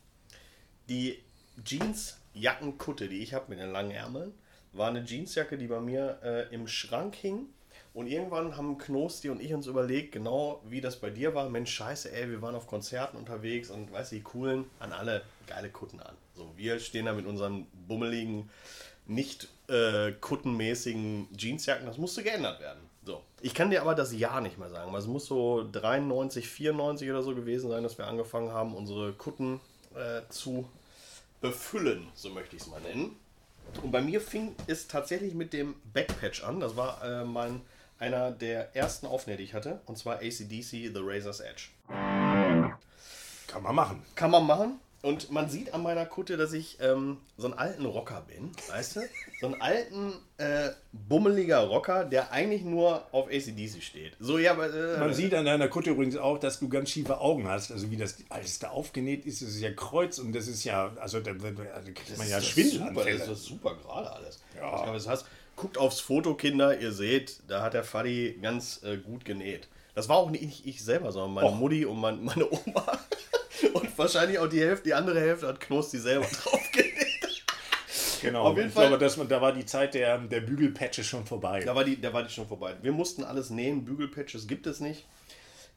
Die 0.90 1.18
Jeans-Jackenkutte, 1.64 3.08
die 3.08 3.22
ich 3.22 3.32
habe 3.32 3.46
mit 3.48 3.60
den 3.60 3.72
langen 3.72 3.92
Ärmeln, 3.92 4.34
war 4.74 4.88
eine 4.88 5.02
Jeansjacke, 5.02 5.56
die 5.56 5.68
bei 5.68 5.80
mir 5.80 6.18
äh, 6.22 6.54
im 6.54 6.68
Schrank 6.68 7.14
hing. 7.14 7.46
Und 7.94 8.08
irgendwann 8.08 8.58
haben 8.58 8.76
Knosti 8.76 9.30
und 9.30 9.40
ich 9.40 9.54
uns 9.54 9.68
überlegt, 9.68 10.12
genau 10.12 10.62
wie 10.68 10.82
das 10.82 10.96
bei 11.00 11.08
dir 11.08 11.34
war. 11.34 11.48
Mensch, 11.48 11.72
scheiße, 11.72 12.12
ey, 12.12 12.28
wir 12.28 12.42
waren 12.42 12.54
auf 12.54 12.66
Konzerten 12.66 13.16
unterwegs 13.16 13.70
und 13.70 13.90
weißt 13.90 14.12
du, 14.12 14.16
die 14.16 14.22
coolen 14.22 14.66
an 14.80 14.92
alle 14.92 15.22
geile 15.46 15.70
Kutten 15.70 16.00
an. 16.00 16.14
So, 16.34 16.52
wir 16.58 16.78
stehen 16.78 17.06
da 17.06 17.14
mit 17.14 17.24
unseren 17.24 17.68
bummeligen, 17.88 18.50
nicht 19.06 19.48
äh, 19.68 20.12
kuttenmäßigen 20.12 21.28
Jeansjacken. 21.34 21.86
Das 21.86 21.96
musste 21.96 22.22
geändert 22.22 22.60
werden. 22.60 22.89
So. 23.04 23.22
Ich 23.40 23.54
kann 23.54 23.70
dir 23.70 23.80
aber 23.80 23.94
das 23.94 24.12
Jahr 24.12 24.40
nicht 24.40 24.58
mehr 24.58 24.68
sagen, 24.68 24.92
weil 24.92 25.00
es 25.00 25.06
muss 25.06 25.26
so 25.26 25.66
93, 25.72 26.48
94 26.48 27.10
oder 27.10 27.22
so 27.22 27.34
gewesen 27.34 27.70
sein, 27.70 27.82
dass 27.82 27.96
wir 27.96 28.06
angefangen 28.06 28.52
haben, 28.52 28.74
unsere 28.74 29.12
Kutten 29.12 29.60
äh, 29.94 30.22
zu 30.28 30.68
befüllen, 31.40 32.08
so 32.14 32.30
möchte 32.30 32.56
ich 32.56 32.62
es 32.62 32.68
mal 32.68 32.80
nennen. 32.80 33.16
Und 33.82 33.92
bei 33.92 34.00
mir 34.00 34.20
fing 34.20 34.54
es 34.66 34.88
tatsächlich 34.88 35.34
mit 35.34 35.52
dem 35.52 35.74
Backpatch 35.94 36.42
an. 36.42 36.60
Das 36.60 36.76
war 36.76 37.02
äh, 37.04 37.24
mein, 37.24 37.62
einer 37.98 38.30
der 38.32 38.74
ersten 38.76 39.06
Aufnäher, 39.06 39.36
die 39.36 39.44
ich 39.44 39.54
hatte. 39.54 39.80
Und 39.86 39.96
zwar 39.96 40.16
ACDC 40.16 40.70
The 40.70 40.92
Razor's 40.96 41.40
Edge. 41.40 41.68
Kann 41.88 43.62
man 43.62 43.74
machen. 43.74 44.02
Kann 44.14 44.30
man 44.30 44.46
machen. 44.46 44.80
Und 45.02 45.30
man 45.30 45.48
sieht 45.48 45.72
an 45.72 45.82
meiner 45.82 46.04
Kutte, 46.04 46.36
dass 46.36 46.52
ich 46.52 46.76
ähm, 46.82 47.16
so 47.38 47.46
einen 47.46 47.58
alten 47.58 47.86
Rocker 47.86 48.22
bin, 48.28 48.50
weißt 48.68 48.96
du? 48.96 49.00
So 49.40 49.46
einen 49.46 49.60
alten, 49.62 50.12
äh, 50.36 50.68
bummeliger 50.92 51.60
Rocker, 51.60 52.04
der 52.04 52.32
eigentlich 52.32 52.62
nur 52.62 53.02
auf 53.12 53.28
ACDC 53.28 53.82
steht. 53.82 54.12
So, 54.20 54.36
ja, 54.38 54.52
aber. 54.52 54.66
Äh, 54.74 54.98
Man 54.98 55.14
sieht 55.14 55.32
an 55.34 55.46
deiner 55.46 55.68
Kutte 55.68 55.90
übrigens 55.90 56.16
auch, 56.18 56.36
dass 56.38 56.60
du 56.60 56.68
ganz 56.68 56.90
schiefe 56.90 57.18
Augen 57.18 57.48
hast. 57.48 57.72
Also 57.72 57.90
wie 57.90 57.96
das 57.96 58.16
alles 58.28 58.58
da 58.58 58.68
aufgenäht 58.68 59.24
ist, 59.24 59.40
das 59.40 59.48
ist 59.48 59.60
ja 59.60 59.72
Kreuz 59.72 60.18
und 60.18 60.34
das 60.34 60.46
ist 60.48 60.64
ja, 60.64 60.92
also 61.00 61.20
da, 61.20 61.30
wird- 61.40 61.58
da 61.58 61.80
kriegt 61.80 62.18
man 62.18 62.28
ja 62.28 62.38
doch 62.38 62.46
super, 62.46 63.04
das 63.06 63.28
ist 63.28 63.44
super 63.46 63.76
gerade 63.76 64.12
alles. 64.12 64.40
Ja. 64.54 64.76
Ich 64.76 64.82
glaube, 64.82 64.98
es 64.98 65.08
heißt, 65.08 65.24
guckt 65.56 65.78
aufs 65.78 66.00
Foto, 66.00 66.34
Kinder, 66.34 66.78
ihr 66.78 66.92
seht, 66.92 67.40
da 67.48 67.62
hat 67.62 67.72
der 67.72 67.84
Fadi 67.84 68.38
ganz 68.42 68.82
äh, 68.82 68.98
gut 68.98 69.24
genäht. 69.24 69.68
Das 69.94 70.08
war 70.08 70.16
auch 70.18 70.30
nicht 70.30 70.66
ich 70.66 70.84
selber, 70.84 71.10
sondern 71.10 71.34
meine 71.34 71.48
Och. 71.48 71.54
Mutti 71.56 71.84
und 71.86 71.98
mein, 72.00 72.22
meine 72.24 72.46
Oma. 72.50 72.98
Und 73.74 73.98
wahrscheinlich 73.98 74.38
auch 74.38 74.48
die 74.48 74.60
Hälfte, 74.60 74.84
die 74.84 74.94
andere 74.94 75.20
Hälfte 75.20 75.46
hat 75.48 75.60
Knosti 75.60 75.98
selber 75.98 76.26
drauf 76.44 76.60
genäht. 76.72 76.96
Genau, 78.22 78.42
Auf 78.44 78.56
jeden 78.56 78.68
ich 78.68 78.74
Fall- 78.74 78.88
glaube, 78.88 79.02
das, 79.02 79.16
da 79.28 79.40
war 79.40 79.52
die 79.52 79.64
Zeit 79.64 79.94
der, 79.94 80.18
der 80.18 80.40
Bügelpatches 80.42 81.06
schon 81.06 81.24
vorbei. 81.24 81.60
Da 81.64 81.74
war, 81.74 81.84
die, 81.84 81.98
da 82.00 82.12
war 82.12 82.22
die 82.22 82.28
schon 82.30 82.46
vorbei. 82.46 82.76
Wir 82.82 82.92
mussten 82.92 83.24
alles 83.24 83.48
nähen, 83.50 83.84
Bügelpatches 83.84 84.46
gibt 84.46 84.66
es 84.66 84.80
nicht. 84.80 85.06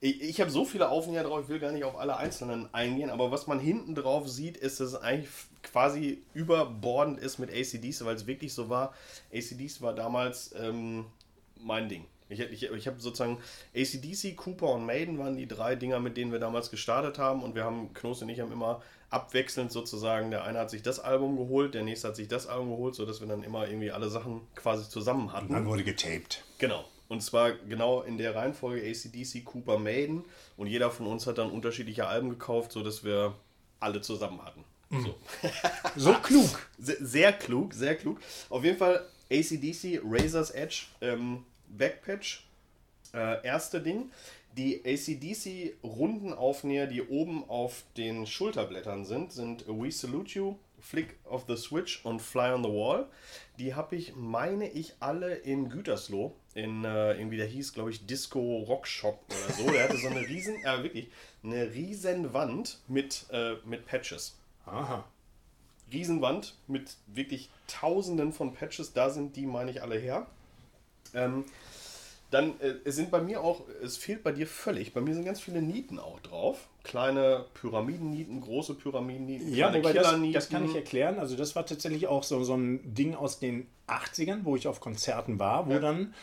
Ich, 0.02 0.22
ich 0.22 0.42
habe 0.42 0.52
so 0.52 0.66
viele 0.66 0.90
Aufnäher 0.90 1.24
drauf, 1.24 1.44
ich 1.44 1.48
will 1.50 1.60
gar 1.60 1.72
nicht 1.72 1.86
auf 1.86 1.98
alle 1.98 2.18
einzelnen 2.18 2.68
eingehen, 2.74 3.10
aber 3.10 3.32
was 3.32 3.48
man 3.48 3.60
hinten 3.60 3.96
drauf 3.96 4.28
sieht, 4.28 4.58
ist, 4.58 4.82
dass 4.82 4.90
es 4.90 4.96
eigentlich 4.96 5.30
quasi 5.62 6.22
überbordend 6.34 7.20
ist 7.20 7.40
mit 7.40 7.50
ACDs, 7.50 8.04
weil 8.04 8.16
es 8.18 8.28
wirklich 8.28 8.54
so 8.54 8.68
war. 8.70 8.94
ACDs 9.34 9.82
war 9.82 9.94
damals 9.96 10.54
ähm, 10.60 11.06
mein 11.56 11.88
Ding. 11.88 12.06
Ich, 12.30 12.40
ich, 12.40 12.64
ich 12.64 12.88
habe 12.88 13.00
sozusagen 13.00 13.38
ACDC, 13.76 14.36
Cooper 14.36 14.70
und 14.70 14.86
Maiden 14.86 15.18
waren 15.18 15.38
die 15.38 15.48
drei 15.48 15.76
Dinger, 15.76 16.00
mit 16.00 16.18
denen 16.18 16.32
wir 16.32 16.40
damals 16.40 16.72
gestartet 16.72 17.20
haben 17.20 17.44
und 17.44 17.56
wir 17.56 17.64
haben, 17.64 17.94
Knoß 17.94 18.24
und 18.24 18.30
ich 18.30 18.40
haben 18.40 18.52
immer 18.52 18.82
abwechselnd 19.10 19.72
sozusagen, 19.72 20.32
der 20.32 20.44
eine 20.44 20.60
hat 20.60 20.72
sich 20.72 20.82
das 20.82 21.00
Album 21.00 21.38
geholt, 21.38 21.76
der 21.76 21.84
nächste 21.84 22.08
hat 22.08 22.16
sich 22.16 22.28
das 22.28 22.48
Album 22.48 22.70
geholt, 22.70 22.96
sodass 22.96 23.22
wir 23.22 23.28
dann 23.28 23.44
immer 23.44 23.68
irgendwie 23.68 23.92
alle 23.92 24.10
Sachen 24.10 24.42
quasi 24.56 24.90
zusammen 24.90 25.32
hatten. 25.32 25.54
Dann 25.54 25.68
wurde 25.68 25.84
getaped. 25.84 26.44
Genau. 26.58 26.86
Und 27.10 27.22
zwar 27.22 27.52
genau 27.52 28.02
in 28.02 28.18
der 28.18 28.34
Reihenfolge 28.34 28.82
ACDC, 28.82 29.46
Cooper, 29.46 29.78
Maiden. 29.78 30.26
Und 30.58 30.68
jeder 30.68 30.90
von 30.90 31.06
uns 31.06 31.28
hat 31.28 31.38
dann 31.38 31.52
unterschiedliche 31.52 32.08
Alben 32.08 32.30
gekauft, 32.30 32.72
sodass 32.72 33.04
wir 33.04 33.36
alle 33.80 34.02
zusammen 34.02 34.42
hatten. 34.44 34.64
So. 34.90 35.16
So 35.96 36.14
klug. 36.24 36.68
Sehr, 36.80 36.98
sehr 37.00 37.34
klug, 37.34 37.74
sehr 37.74 37.96
klug. 37.96 38.20
Auf 38.50 38.64
jeden 38.64 38.78
Fall 38.78 39.06
ACDC, 39.32 40.02
Razor's 40.04 40.52
Edge, 40.52 40.86
ähm, 41.02 41.44
Backpatch. 41.78 42.48
Äh, 43.14 43.46
erste 43.46 43.82
Ding. 43.82 44.12
Die 44.56 44.82
ACDC 44.86 45.78
Rundenaufnäher, 45.84 46.86
die 46.86 47.02
oben 47.02 47.48
auf 47.50 47.84
den 47.98 48.28
Schulterblättern 48.28 49.04
sind, 49.04 49.32
sind 49.32 49.66
We 49.68 49.92
Salute 49.92 50.32
You, 50.34 50.56
Flick 50.80 51.16
of 51.26 51.46
the 51.48 51.58
Switch 51.58 52.06
und 52.06 52.22
Fly 52.22 52.52
on 52.52 52.64
the 52.64 52.70
Wall. 52.70 53.08
Die 53.58 53.74
habe 53.74 53.96
ich, 53.96 54.16
meine 54.16 54.70
ich, 54.70 54.94
alle 55.00 55.36
in 55.36 55.70
Gütersloh. 55.70 56.36
In 56.54 56.86
äh, 56.86 57.14
irgendwie, 57.14 57.38
der 57.38 57.48
hieß, 57.48 57.74
glaube 57.74 57.90
ich, 57.90 58.06
Disco 58.06 58.60
Rock 58.68 58.86
Shop 58.86 59.20
oder 59.28 59.54
so. 59.54 59.72
Der 59.72 59.86
hatte 59.86 59.98
so 59.98 60.08
eine 60.08 60.22
riesen, 60.22 60.56
äh, 60.64 60.84
wirklich, 60.84 61.10
eine 61.44 61.74
riesen 61.74 62.34
Wand 62.34 62.80
mit, 62.88 63.26
äh, 63.32 63.56
mit 63.66 63.88
Patches. 63.88 64.38
Aha. 64.66 65.04
Riesenwand 65.92 66.56
mit 66.68 66.96
wirklich 67.08 67.50
tausenden 67.68 68.34
von 68.34 68.54
Patches. 68.54 68.94
Da 68.94 69.10
sind 69.10 69.36
die, 69.36 69.46
meine 69.46 69.72
ich, 69.72 69.82
alle 69.82 69.98
her. 69.98 70.28
Ähm, 71.14 71.46
dann 72.32 72.60
äh, 72.62 72.74
es 72.84 72.96
sind 72.96 73.12
bei 73.12 73.22
mir 73.22 73.42
auch, 73.42 73.62
es 73.84 73.96
fehlt 73.98 74.24
bei 74.24 74.32
dir 74.32 74.48
völlig. 74.48 74.94
Bei 74.94 75.02
mir 75.02 75.14
sind 75.14 75.24
ganz 75.26 75.40
viele 75.40 75.62
Nieten 75.62 76.00
auch 76.00 76.20
drauf. 76.22 76.68
Kleine 76.84 77.46
Pyramiden-Nieten, 77.54 78.42
große 78.42 78.74
Pyramiden-Nieten, 78.74 79.54
Ja, 79.54 79.70
kleine 79.70 79.94
das, 79.94 80.34
das 80.34 80.50
kann 80.50 80.66
ich 80.66 80.76
erklären. 80.76 81.20
Also 81.20 81.36
das 81.36 81.56
war 81.56 81.66
tatsächlich 81.66 82.08
auch 82.08 82.24
so, 82.24 82.44
so 82.44 82.56
ein 82.56 82.94
Ding 82.96 83.14
aus 83.14 83.40
den 83.40 83.68
80ern, 83.88 84.40
wo 84.44 84.56
ich 84.56 84.68
auf 84.68 84.80
Konzerten 84.80 85.40
war, 85.40 85.68
wo 85.68 85.74
Ja. 85.74 85.80
dann 85.80 86.14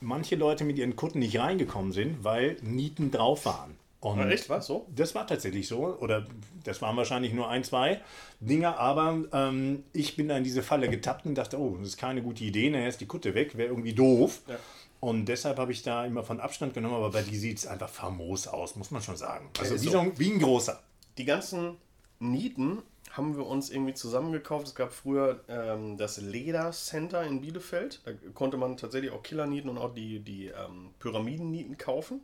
manche 0.00 0.36
Leute 0.36 0.64
mit 0.64 0.78
ihren 0.78 0.96
Kutten 0.96 1.18
nicht 1.18 1.38
reingekommen 1.38 1.92
sind, 1.92 2.24
weil 2.24 2.56
Nieten 2.62 3.10
drauf 3.10 3.44
waren. 3.44 3.76
Und 4.00 4.18
Ah, 4.18 4.28
echt, 4.30 4.48
was 4.48 4.66
so? 4.66 4.86
Das 4.94 5.14
war 5.14 5.26
tatsächlich 5.26 5.68
so. 5.68 5.98
Oder 5.98 6.26
das 6.64 6.80
waren 6.80 6.96
wahrscheinlich 6.96 7.34
nur 7.34 7.48
ein, 7.48 7.64
zwei 7.64 8.00
Dinger. 8.40 8.78
Aber 8.78 9.18
ähm, 9.32 9.84
ich 9.92 10.16
bin 10.16 10.28
da 10.28 10.38
in 10.38 10.44
diese 10.44 10.62
Falle 10.62 10.88
getappt 10.88 11.26
und 11.26 11.34
dachte, 11.34 11.58
oh, 11.58 11.76
das 11.78 11.88
ist 11.88 11.96
keine 11.98 12.22
gute 12.22 12.44
Idee. 12.44 12.70
Nachher 12.70 12.88
ist 12.88 13.00
die 13.00 13.06
Kutte 13.06 13.34
weg, 13.34 13.56
wäre 13.58 13.68
irgendwie 13.68 13.92
doof. 13.92 14.40
Ja. 14.48 14.56
Und 15.00 15.26
deshalb 15.26 15.58
habe 15.58 15.72
ich 15.72 15.82
da 15.82 16.04
immer 16.06 16.22
von 16.22 16.40
Abstand 16.40 16.72
genommen. 16.72 16.94
Aber 16.94 17.10
bei 17.10 17.22
die 17.22 17.36
sieht 17.36 17.58
es 17.58 17.66
einfach 17.66 17.90
famos 17.90 18.46
aus, 18.48 18.74
muss 18.76 18.90
man 18.90 19.02
schon 19.02 19.16
sagen. 19.16 19.50
Also 19.58 19.74
ist 19.74 19.84
wie, 19.84 19.88
so. 19.88 20.12
wie 20.16 20.32
ein 20.32 20.38
großer. 20.38 20.82
Die 21.18 21.24
ganzen 21.26 21.76
Nieten 22.20 22.82
haben 23.12 23.36
wir 23.36 23.46
uns 23.46 23.70
irgendwie 23.70 23.94
zusammengekauft. 23.94 24.68
Es 24.68 24.74
gab 24.74 24.92
früher 24.92 25.40
ähm, 25.48 25.98
das 25.98 26.18
Leder 26.18 26.70
Center 26.72 27.22
in 27.24 27.40
Bielefeld. 27.40 28.00
Da 28.04 28.12
konnte 28.32 28.56
man 28.56 28.76
tatsächlich 28.76 29.10
auch 29.10 29.22
Killernieten 29.22 29.68
und 29.68 29.78
auch 29.78 29.92
die, 29.92 30.20
die 30.20 30.46
ähm, 30.46 30.90
Pyramiden-Nieten 31.00 31.76
kaufen. 31.76 32.22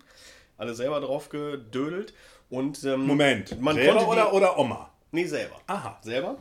Alle 0.59 0.75
selber 0.75 1.01
drauf 1.01 1.29
gedödelt. 1.29 2.15
Und, 2.51 2.85
ähm, 2.85 3.07
Moment, 3.07 3.61
man 3.61 3.75
selber 3.75 3.93
konnte 3.93 4.05
die, 4.07 4.11
oder, 4.11 4.33
oder 4.33 4.59
Oma? 4.59 4.91
Nee, 5.11 5.25
selber. 5.25 5.57
Aha. 5.67 5.99
Selber. 6.03 6.37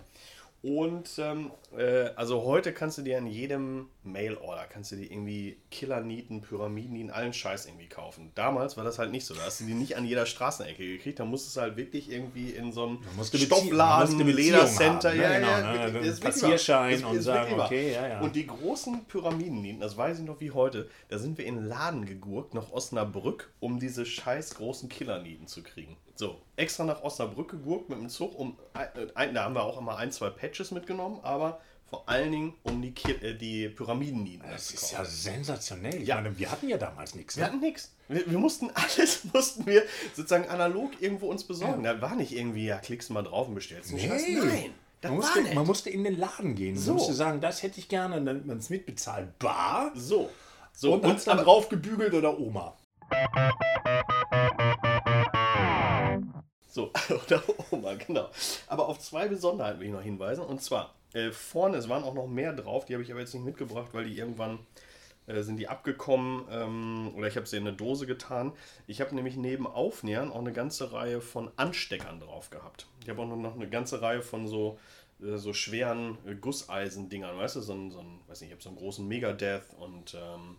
Und 0.62 1.10
ähm, 1.19 1.51
äh, 1.77 2.12
also 2.15 2.44
heute 2.44 2.74
kannst 2.74 2.98
du 2.98 3.01
dir 3.01 3.17
in 3.17 3.27
jedem 3.27 3.88
Mail-Order, 4.03 4.65
kannst 4.67 4.91
du 4.91 4.96
dir 4.96 5.12
irgendwie 5.12 5.58
Killernieten, 5.72 6.41
Pyramiden, 6.41 7.10
allen 7.12 7.34
Scheiß 7.34 7.65
irgendwie 7.65 7.88
kaufen. 7.88 8.32
Damals 8.36 8.77
war 8.77 8.84
das 8.84 9.00
halt 9.00 9.12
nicht 9.12 9.25
so. 9.25 9.34
Da 9.34 9.41
hast 9.44 9.62
du 9.62 9.65
die 9.65 9.74
nicht 9.74 9.98
an 9.98 10.05
jeder 10.05 10.25
Straßenecke 10.25 10.86
gekriegt. 10.86 11.20
Da 11.20 11.25
musstest 11.25 11.58
du 11.58 11.62
halt 11.62 11.77
wirklich 11.77 12.12
irgendwie 12.12 12.51
in 12.51 12.72
so 12.72 12.88
einem 12.88 13.00
Stoffladen, 13.24 14.17
Beziehung 14.17 14.36
Ledercenter, 14.36 15.13
ne? 15.13 15.22
ja, 15.22 15.36
Genau, 15.36 15.48
ja, 15.48 15.62
ne? 15.62 15.74
wirklich, 15.74 15.96
Also 15.96 16.10
ist 16.10 16.22
Passierschein 16.22 17.05
und 17.05 17.17
ist 17.17 17.24
sagen, 17.25 17.60
okay, 17.60 17.94
ja, 17.94 18.08
ja. 18.08 18.20
Und 18.22 18.36
die 18.36 18.48
großen 18.48 19.05
Pyramidenieten, 19.05 19.79
das 19.82 19.98
weiß 19.98 20.20
ich 20.20 20.25
noch 20.25 20.39
wie 20.39 20.51
heute, 20.51 20.89
da 21.10 21.17
sind 21.17 21.38
wir 21.38 21.46
in 21.46 21.55
den 21.55 21.65
Laden 21.65 22.05
gegurkt 22.05 22.53
nach 22.53 22.72
Osnabrück, 22.72 23.51
um 23.60 23.79
diese 23.79 24.05
scheiß 24.05 24.55
großen 24.55 24.89
Killernieten 24.89 25.48
zu 25.48 25.63
kriegen. 25.63 25.98
So, 26.15 26.41
extra 26.55 26.86
nach 26.86 27.03
Osnabrück 27.03 27.51
gegurkt 27.51 27.89
mit 27.89 28.00
dem 28.00 28.08
Zug, 28.08 28.39
um, 28.39 28.58
äh, 28.74 29.34
da 29.34 29.44
haben 29.44 29.53
wir 29.53 29.63
auch 29.63 29.77
immer 29.77 29.98
ein, 29.98 30.12
zwei 30.12 30.29
Patches 30.29 30.72
mitgenommen, 30.72 31.20
aber 31.24 31.60
vor 31.89 32.08
allen 32.10 32.32
Dingen 32.32 32.54
um 32.63 32.82
die, 32.82 32.92
Ki- 32.94 33.12
äh, 33.22 33.36
die 33.38 33.70
Pyramidenieten 33.70 34.50
Das 34.50 34.68
zu 34.68 34.74
ist 34.75 34.92
ja 34.92 35.06
sensationell. 35.06 36.01
Ich 36.01 36.08
Ja. 36.08 36.15
meine, 36.15 36.38
wir 36.38 36.51
hatten 36.51 36.68
ja 36.68 36.77
damals 36.77 37.13
nichts. 37.15 37.38
Wir 37.38 37.44
Ne? 37.44 37.50
hatten 37.50 37.60
nichts. 37.62 37.94
Wir, 38.08 38.30
wir 38.30 38.38
mussten 38.39 38.70
alles, 38.74 39.24
mussten 39.34 39.65
wir 39.65 39.84
sozusagen 40.15 40.48
analog 40.50 40.92
irgendwo 41.01 41.27
uns 41.30 41.44
besorgen. 41.44 41.84
Da 41.84 42.01
war 42.01 42.15
nicht 42.15 42.32
irgendwie, 42.32 42.65
ja, 42.65 42.77
klickst 42.77 43.10
du 43.10 43.13
mal 43.13 43.22
drauf 43.24 43.48
und 43.48 43.56
bestellst 43.56 43.92
einen 43.92 44.00
Scheiß. 44.00 44.24
Nein, 44.44 44.74
das 45.01 45.10
Man 45.12 45.18
musste, 45.20 45.42
nicht. 45.44 45.54
man 45.56 45.68
musste 45.68 45.89
in 45.92 46.04
den 46.04 46.18
Laden 46.18 46.56
gehen. 46.56 46.75
So. 46.77 46.92
Man 46.92 46.98
musste 46.98 47.13
sagen, 47.13 47.39
das 47.42 47.62
hätte 47.63 47.80
ich 47.80 47.88
gerne. 47.88 48.18
Und 48.18 48.25
dann 48.25 48.38
hat 48.38 48.46
man 48.46 48.58
es 48.58 48.70
mitbezahlt. 48.70 49.38
Bar. 49.39 49.92
So. 49.96 50.30
so 50.74 50.94
und 50.96 51.06
es 51.06 51.25
dann 51.25 51.38
drauf 51.38 51.70
gebügelt 51.70 52.13
oder 52.15 52.38
Oma. 52.39 52.75
So, 56.68 56.92
oder 57.27 57.42
Oma, 57.72 57.94
genau. 57.94 58.30
Aber 58.68 58.88
auf 58.89 59.00
zwei 59.00 59.27
Besonderheiten 59.27 59.80
will 59.80 59.88
ich 59.88 59.94
noch 59.94 60.01
hinweisen. 60.01 60.44
Und 60.44 60.62
zwar, 60.62 60.94
äh, 61.15 61.31
vorne, 61.31 61.77
es 61.77 61.89
waren 61.89 62.03
auch 62.03 62.13
noch 62.13 62.27
mehr 62.27 62.53
drauf, 62.53 62.86
die 62.86 62.93
habe 62.93 63.03
ich 63.03 63.12
aber 63.12 63.22
jetzt 63.22 63.34
nicht 63.34 63.45
mitgebracht, 63.45 63.89
weil 63.93 64.05
die 64.05 64.17
irgendwann 64.17 64.60
äh, 65.27 65.41
sind 65.41 65.57
die 65.57 65.67
abgekommen 65.67 66.45
ähm, 66.51 67.12
oder 67.15 67.27
ich 67.27 67.38
habe 67.38 67.48
sie 67.48 67.57
in 67.57 67.65
eine 67.65 67.75
Dose 67.75 68.05
getan. 68.05 68.51
Ich 68.86 69.01
habe 69.01 69.15
nämlich 69.15 69.38
neben 69.38 69.65
Aufnähern 69.65 70.31
auch 70.31 70.39
eine 70.39 70.53
ganze 70.53 70.91
Reihe 70.91 71.22
von 71.22 71.50
Ansteckern 71.55 72.19
drauf 72.19 72.50
gehabt. 72.50 72.88
Ich 73.01 73.10
habe 73.10 73.22
auch 73.22 73.27
noch 73.27 73.55
eine 73.55 73.69
ganze 73.69 74.01
Reihe 74.01 74.22
von 74.22 74.48
so, 74.48 74.77
äh, 75.22 75.38
so 75.38 75.53
schweren 75.53 76.17
äh, 76.27 76.36
Gusseisendingern, 76.36 77.38
weißt 77.38 77.55
du, 77.55 77.62
so 77.62 77.74
ein, 77.74 77.91
so 77.91 78.00
ein 78.00 78.19
weiß 78.27 78.41
nicht, 78.41 78.50
ich 78.50 78.53
habe 78.53 78.63
so 78.63 78.69
einen 78.69 78.77
großen 78.77 79.07
Megadeth 79.07 79.63
und 79.79 80.15
ähm, 80.15 80.57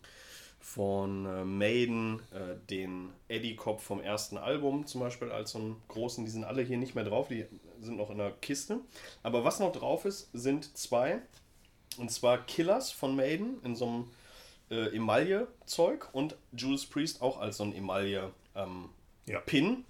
von 0.59 1.27
äh, 1.27 1.45
Maiden, 1.45 2.21
äh, 2.33 2.57
den 2.69 3.11
Eddie-Kopf 3.29 3.85
vom 3.85 4.01
ersten 4.01 4.37
Album 4.37 4.87
zum 4.87 5.01
Beispiel 5.01 5.31
als 5.31 5.53
so 5.53 5.59
einen 5.59 5.83
großen, 5.89 6.25
die 6.25 6.31
sind 6.31 6.45
alle 6.45 6.63
hier 6.63 6.77
nicht 6.77 6.95
mehr 6.95 7.05
drauf, 7.05 7.29
die 7.29 7.45
sind 7.87 7.97
noch 7.97 8.11
in 8.11 8.19
der 8.19 8.33
Kiste. 8.33 8.81
Aber 9.23 9.45
was 9.45 9.59
noch 9.61 9.73
drauf 9.73 10.05
ist, 10.05 10.29
sind 10.33 10.77
zwei. 10.77 11.21
Und 11.97 12.11
zwar 12.11 12.45
Killers 12.45 12.93
von 12.93 13.17
Maiden 13.17 13.63
in 13.65 13.75
so 13.75 13.87
einem 13.87 14.11
äh, 14.71 14.95
Emaille-Zeug 14.95 16.09
und 16.13 16.37
Judas 16.53 16.85
Priest 16.85 17.23
auch 17.23 17.41
als 17.41 17.57
so 17.57 17.65
ein 17.65 17.75
Emaille 17.75 18.33
ähm, 18.55 18.91
Ja. 19.27 19.41
Pin. 19.41 19.85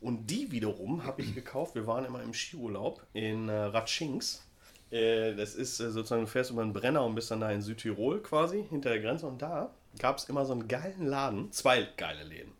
Und 0.00 0.26
die 0.26 0.50
wiederum 0.50 1.04
habe 1.04 1.22
ich 1.22 1.34
gekauft. 1.34 1.74
Wir 1.74 1.86
waren 1.86 2.04
immer 2.04 2.22
im 2.22 2.34
Skiurlaub 2.34 3.00
in 3.12 3.48
äh, 3.48 3.52
Ratschings. 3.52 4.42
Äh, 4.90 5.34
das 5.34 5.54
ist 5.54 5.80
äh, 5.80 5.90
sozusagen, 5.90 6.22
du 6.22 6.28
fährst 6.28 6.50
über 6.50 6.62
einen 6.62 6.72
Brenner 6.72 7.04
und 7.04 7.14
bist 7.14 7.30
dann 7.30 7.40
da 7.40 7.50
in 7.50 7.62
Südtirol 7.62 8.20
quasi, 8.22 8.64
hinter 8.68 8.90
der 8.90 9.00
Grenze. 9.00 9.26
Und 9.26 9.40
da 9.42 9.70
gab 9.98 10.18
es 10.18 10.24
immer 10.24 10.44
so 10.44 10.52
einen 10.52 10.68
geilen 10.68 11.06
Laden, 11.06 11.52
zwei 11.52 11.86
geile 11.96 12.24
Läden. 12.24 12.52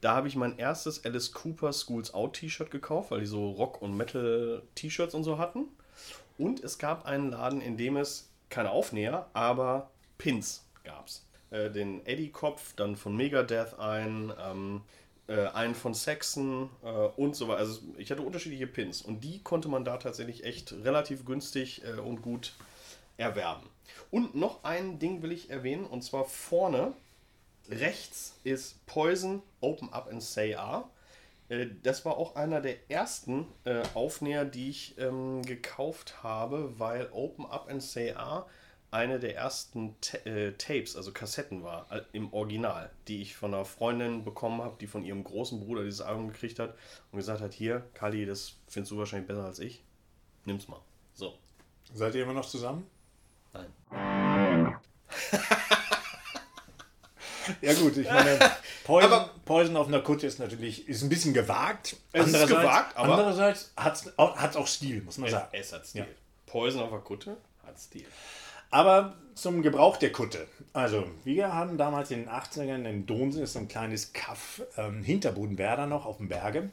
Da 0.00 0.14
habe 0.14 0.28
ich 0.28 0.36
mein 0.36 0.58
erstes 0.58 1.04
Alice 1.04 1.32
Cooper 1.32 1.72
Schools 1.72 2.14
Out 2.14 2.34
T-Shirt 2.34 2.70
gekauft, 2.70 3.10
weil 3.10 3.20
die 3.20 3.26
so 3.26 3.50
Rock- 3.50 3.82
und 3.82 3.96
Metal-T-Shirts 3.96 5.14
und 5.14 5.24
so 5.24 5.38
hatten. 5.38 5.68
Und 6.38 6.64
es 6.64 6.78
gab 6.78 7.04
einen 7.04 7.30
Laden, 7.30 7.60
in 7.60 7.76
dem 7.76 7.96
es 7.96 8.30
keine 8.48 8.70
Aufnäher, 8.70 9.28
aber 9.34 9.90
Pins 10.16 10.64
gab 10.84 11.06
es. 11.06 11.26
Äh, 11.50 11.70
den 11.70 12.04
Eddie-Kopf, 12.06 12.74
dann 12.76 12.96
von 12.96 13.14
Megadeth 13.16 13.78
ein, 13.78 14.32
ähm, 14.40 14.80
äh, 15.26 15.48
einen 15.48 15.74
von 15.74 15.92
Saxon 15.92 16.70
äh, 16.82 16.88
und 16.88 17.36
so 17.36 17.48
weiter. 17.48 17.58
Also 17.58 17.80
ich 17.98 18.10
hatte 18.10 18.22
unterschiedliche 18.22 18.66
Pins 18.66 19.02
und 19.02 19.22
die 19.22 19.42
konnte 19.42 19.68
man 19.68 19.84
da 19.84 19.98
tatsächlich 19.98 20.44
echt 20.44 20.72
relativ 20.84 21.26
günstig 21.26 21.82
äh, 21.84 22.00
und 22.00 22.22
gut 22.22 22.54
erwerben. 23.16 23.66
Und 24.10 24.34
noch 24.34 24.64
ein 24.64 24.98
Ding 24.98 25.22
will 25.22 25.32
ich 25.32 25.50
erwähnen 25.50 25.84
und 25.84 26.02
zwar 26.02 26.24
vorne 26.24 26.94
rechts 27.70 28.34
ist 28.44 28.84
Poison 28.86 29.42
Open 29.60 29.92
Up 29.92 30.08
and 30.08 30.22
Say 30.22 30.52
R. 30.52 30.90
Äh, 31.48 31.66
Das 31.82 32.04
war 32.04 32.16
auch 32.16 32.36
einer 32.36 32.60
der 32.60 32.90
ersten 32.90 33.46
äh, 33.64 33.82
Aufnäher, 33.94 34.44
die 34.44 34.70
ich 34.70 34.98
ähm, 34.98 35.42
gekauft 35.42 36.22
habe, 36.22 36.78
weil 36.78 37.08
Open 37.12 37.46
Up 37.46 37.68
and 37.68 37.82
Say 37.82 38.08
R 38.08 38.46
eine 38.92 39.20
der 39.20 39.36
ersten 39.36 39.94
Ta 40.00 40.18
äh, 40.18 40.52
Tapes, 40.52 40.96
also 40.96 41.12
Kassetten 41.12 41.62
war, 41.62 41.86
äh, 41.92 42.02
im 42.12 42.32
Original, 42.32 42.90
die 43.06 43.22
ich 43.22 43.36
von 43.36 43.54
einer 43.54 43.64
Freundin 43.64 44.24
bekommen 44.24 44.62
habe, 44.62 44.76
die 44.80 44.88
von 44.88 45.04
ihrem 45.04 45.22
großen 45.22 45.60
Bruder 45.60 45.84
dieses 45.84 46.00
Album 46.00 46.28
gekriegt 46.28 46.58
hat 46.58 46.74
und 47.12 47.18
gesagt 47.18 47.40
hat, 47.40 47.52
hier, 47.52 47.86
Kali, 47.94 48.26
das 48.26 48.56
findest 48.66 48.90
du 48.90 48.98
wahrscheinlich 48.98 49.28
besser 49.28 49.44
als 49.44 49.60
ich. 49.60 49.84
Nimm's 50.44 50.66
mal. 50.66 50.80
So. 51.14 51.34
Seid 51.92 52.14
ihr 52.14 52.24
immer 52.24 52.32
noch 52.32 52.46
zusammen? 52.46 52.86
Nein. 53.52 54.76
Ja 57.62 57.72
gut, 57.74 57.96
ich 57.96 58.08
meine, 58.08 58.38
Poison, 58.84 59.12
Aber- 59.12 59.30
Poison 59.44 59.76
auf 59.76 59.88
einer 59.88 60.00
Kutte 60.00 60.26
ist 60.26 60.38
natürlich 60.38 60.88
ist 60.88 61.02
ein 61.02 61.08
bisschen 61.08 61.34
gewagt. 61.34 61.96
Es 62.12 62.26
ist 62.28 62.46
gewagt, 62.48 62.96
aber- 62.96 63.12
andererseits 63.14 63.72
hat 63.76 63.94
es 63.96 64.12
auch, 64.18 64.66
Stil, 64.66 65.02
muss 65.02 65.18
man 65.18 65.30
sagen. 65.30 65.48
Es 65.52 65.72
hat 65.72 65.86
Stil. 65.86 66.02
Ja. 66.02 66.06
Poison 66.46 66.82
auf 66.82 66.90
der 66.90 66.98
Kutte 67.00 67.36
hat 67.66 67.78
Stil. 67.78 68.04
Aber 68.70 69.14
zum 69.34 69.62
Gebrauch 69.62 69.96
der 69.96 70.12
Kutte. 70.12 70.46
Also, 70.72 71.04
wir 71.24 71.52
haben 71.52 71.76
damals 71.76 72.10
in 72.12 72.20
den 72.20 72.28
80ern 72.28 72.84
in 72.88 73.06
Donsen, 73.06 73.42
ist 73.42 73.54
so 73.54 73.58
ein 73.58 73.68
kleines 73.68 74.12
Kaff, 74.12 74.62
ähm, 74.76 75.02
Hinterbodenwerder 75.02 75.86
noch 75.86 76.06
auf 76.06 76.18
dem 76.18 76.28
Berge. 76.28 76.70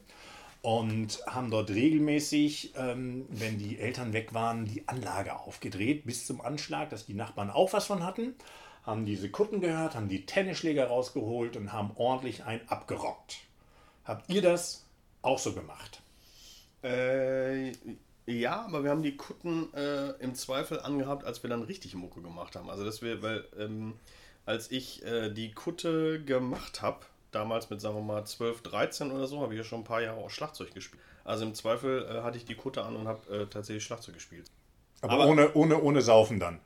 Und 0.62 1.20
haben 1.28 1.50
dort 1.50 1.70
regelmäßig, 1.70 2.74
ähm, 2.78 3.26
wenn 3.30 3.58
die 3.58 3.80
Eltern 3.80 4.12
weg 4.14 4.34
waren, 4.34 4.66
die 4.66 4.88
Anlage 4.88 5.36
aufgedreht 5.40 6.06
bis 6.06 6.26
zum 6.28 6.42
Anschlag, 6.42 6.90
dass 6.90 7.06
die 7.06 7.14
Nachbarn 7.14 7.50
auch 7.50 7.74
was 7.74 7.86
von 7.86 8.06
hatten. 8.06 8.36
Haben 8.88 9.06
diese 9.06 9.30
Kutten 9.30 9.60
gehört, 9.62 9.96
haben 9.96 10.08
die 10.10 10.26
Tennisschläger 10.26 10.88
rausgeholt 10.88 11.58
und 11.58 11.74
haben 11.74 11.92
ordentlich 11.98 12.46
ein 12.46 12.62
abgerockt. 12.70 13.38
Habt 14.06 14.30
ihr 14.34 14.42
das 14.42 14.86
auch 15.22 15.38
so 15.40 15.52
gemacht? 15.54 16.02
Äh, 16.84 17.74
ja, 18.26 18.62
aber 18.66 18.84
wir 18.84 18.92
haben 18.92 19.04
die 19.04 19.18
Kutten 19.18 19.74
äh, 19.74 20.12
im 20.24 20.36
Zweifel 20.36 20.80
angehabt, 20.80 21.26
als 21.26 21.44
wir 21.44 21.50
dann 21.50 21.64
richtig 21.64 21.96
Mucke 21.96 22.22
gemacht 22.22 22.56
haben. 22.56 22.70
Also, 22.70 22.86
dass 22.86 23.02
wir, 23.02 23.22
weil, 23.22 23.44
ähm, 23.60 23.96
als 24.46 24.72
ich 24.72 25.04
äh, 25.06 25.30
die 25.32 25.52
Kutte 25.52 26.24
gemacht 26.24 26.82
habe, 26.82 27.00
damals 27.32 27.70
mit, 27.70 27.82
sagen 27.82 27.96
wir 27.96 28.02
mal, 28.04 28.24
12, 28.26 28.62
13 28.64 29.12
oder 29.12 29.28
so, 29.28 29.42
habe 29.42 29.54
ich 29.54 29.58
ja 29.58 29.64
schon 29.66 29.82
ein 29.82 29.86
paar 29.86 30.02
Jahre 30.02 30.20
auch 30.20 30.30
Schlagzeug 30.30 30.74
gespielt. 30.74 31.02
Also, 31.26 31.46
im 31.46 31.54
Zweifel 31.56 32.06
äh, 32.06 32.22
hatte 32.22 32.38
ich 32.38 32.46
die 32.46 32.56
Kutte 32.56 32.84
an 32.84 32.96
und 32.96 33.08
habe 33.08 33.36
äh, 33.36 33.48
tatsächlich 33.48 33.84
Schlagzeug 33.84 34.16
gespielt. 34.16 34.50
Aber, 35.02 35.14
Aber- 35.16 35.28
ohne, 35.28 35.54
ohne, 35.56 35.82
ohne 35.82 36.02
Saufen 36.02 36.40
dann. 36.40 36.60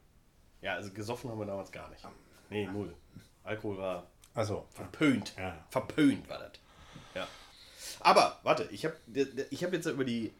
Ja, 0.62 0.74
also 0.76 0.92
gesoffen 0.92 1.30
haben 1.30 1.40
wir 1.40 1.46
damals 1.46 1.72
gar 1.72 1.90
nicht. 1.90 2.04
Nee, 2.50 2.68
null. 2.68 2.94
Alkohol 3.44 3.78
war 3.78 4.08
Also, 4.34 4.66
verpönt. 4.72 5.34
Ja. 5.38 5.58
Verpönt 5.70 6.30
war 6.30 6.40
das. 6.40 6.52
Ja. 7.16 7.28
Aber, 8.00 8.40
warte, 8.44 8.68
ich 8.72 8.86
habe 8.86 8.96
ich 9.50 9.64
hab 9.64 9.74
jetzt 9.74 9.86
über 9.88 10.04
die 10.06 10.32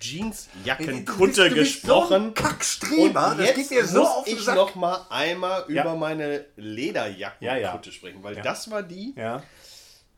Jeansjackenkutte 0.00 1.50
gesprochen. 1.50 2.34
Kackstreber, 2.34 3.32
Und 3.32 3.40
jetzt 3.40 3.70
muss 3.94 4.26
ich 4.26 4.46
noch 4.46 4.74
mal 4.74 5.06
einmal 5.10 5.64
Ja. 5.70 5.82
über 5.82 5.96
meine 5.96 6.44
Lederjackenkutte 6.56 7.44
Ja, 7.46 7.56
ja. 7.58 7.82
sprechen, 7.92 8.22
weil 8.22 8.36
das 8.36 8.70
war 8.70 8.82
die, 8.82 9.14
Ja. 9.16 9.42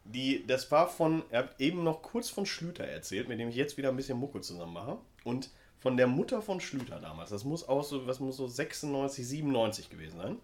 die, 0.04 0.44
das 0.46 0.70
war 0.70 0.88
von, 0.88 1.22
er 1.30 1.40
hat 1.44 1.60
eben 1.60 1.84
noch 1.84 2.02
kurz 2.02 2.28
von 2.30 2.46
Schlüter 2.46 2.84
erzählt, 2.84 3.28
mit 3.28 3.38
dem 3.38 3.48
ich 3.48 3.56
jetzt 3.56 3.76
wieder 3.76 3.90
ein 3.90 3.96
bisschen 3.96 4.18
Mucke 4.18 4.40
zusammen 4.40 4.72
mache. 4.72 4.98
Und 5.24 5.50
von 5.78 5.96
der 5.96 6.06
Mutter 6.06 6.42
von 6.42 6.60
Schlüter 6.60 6.98
damals, 7.00 7.30
das 7.30 7.44
muss 7.44 7.68
auch 7.68 7.84
so, 7.84 8.06
was 8.06 8.20
muss 8.20 8.36
so 8.36 8.46
96, 8.46 9.26
97 9.26 9.90
gewesen 9.90 10.18
sein. 10.18 10.38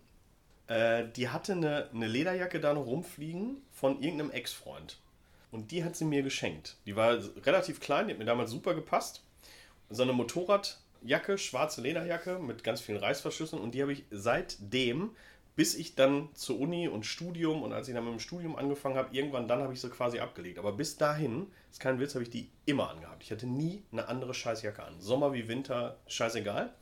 Äh, 0.67 1.09
die 1.17 1.29
hatte 1.29 1.53
eine, 1.53 1.89
eine 1.93 2.07
Lederjacke 2.07 2.61
da 2.61 2.75
noch 2.75 2.87
rumfliegen 2.87 3.63
von 3.71 4.01
irgendeinem 4.03 4.31
Ex-Freund. 4.31 4.99
Und 5.51 5.71
die 5.71 5.85
hat 5.85 5.97
sie 5.97 6.05
mir 6.05 6.23
geschenkt. 6.23 6.77
Die 6.87 6.97
war 6.97 7.19
relativ 7.45 7.81
klein, 7.81 8.07
die 8.07 8.15
hat 8.15 8.19
mir 8.19 8.25
damals 8.25 8.51
super 8.51 8.75
gepasst. 8.75 9.23
So 9.91 10.03
eine 10.03 10.15
Motorradjacke, 10.15 11.37
schwarze 11.37 11.83
Lederjacke 11.83 12.39
mit 12.39 12.65
ganz 12.65 12.81
vielen 12.81 12.99
Reißverschlüssen. 12.99 13.59
Und 13.59 13.75
die 13.75 13.83
habe 13.83 13.93
ich 13.93 14.05
seitdem, 14.11 15.15
bis 15.55 15.75
ich 15.75 15.95
dann 15.95 16.29
zur 16.35 16.59
Uni 16.59 16.89
und 16.89 17.05
Studium 17.05 17.63
und 17.63 17.73
als 17.73 17.89
ich 17.89 17.95
dann 17.95 18.05
mit 18.05 18.13
dem 18.13 18.21
Studium 18.21 18.57
angefangen 18.57 18.97
habe, 18.97 19.15
irgendwann 19.15 19.49
dann 19.49 19.63
habe 19.63 19.73
ich 19.75 19.81
sie 19.81 19.91
quasi 19.91 20.19
abgelegt. 20.19 20.59
Aber 20.59 20.73
bis 20.73 20.97
dahin, 20.97 21.49
ist 21.71 21.81
kein 21.81 22.01
Witz, 22.01 22.15
habe 22.15 22.25
ich 22.25 22.31
die 22.31 22.51
immer 22.65 22.91
angehabt. 22.91 23.23
Ich 23.23 23.31
hatte 23.31 23.47
nie 23.47 23.83
eine 23.93 24.09
andere 24.09 24.35
Scheißjacke 24.35 24.83
an. 24.83 25.01
Sommer 25.01 25.33
wie 25.33 25.49
Winter, 25.49 25.99
scheißegal. 26.07 26.73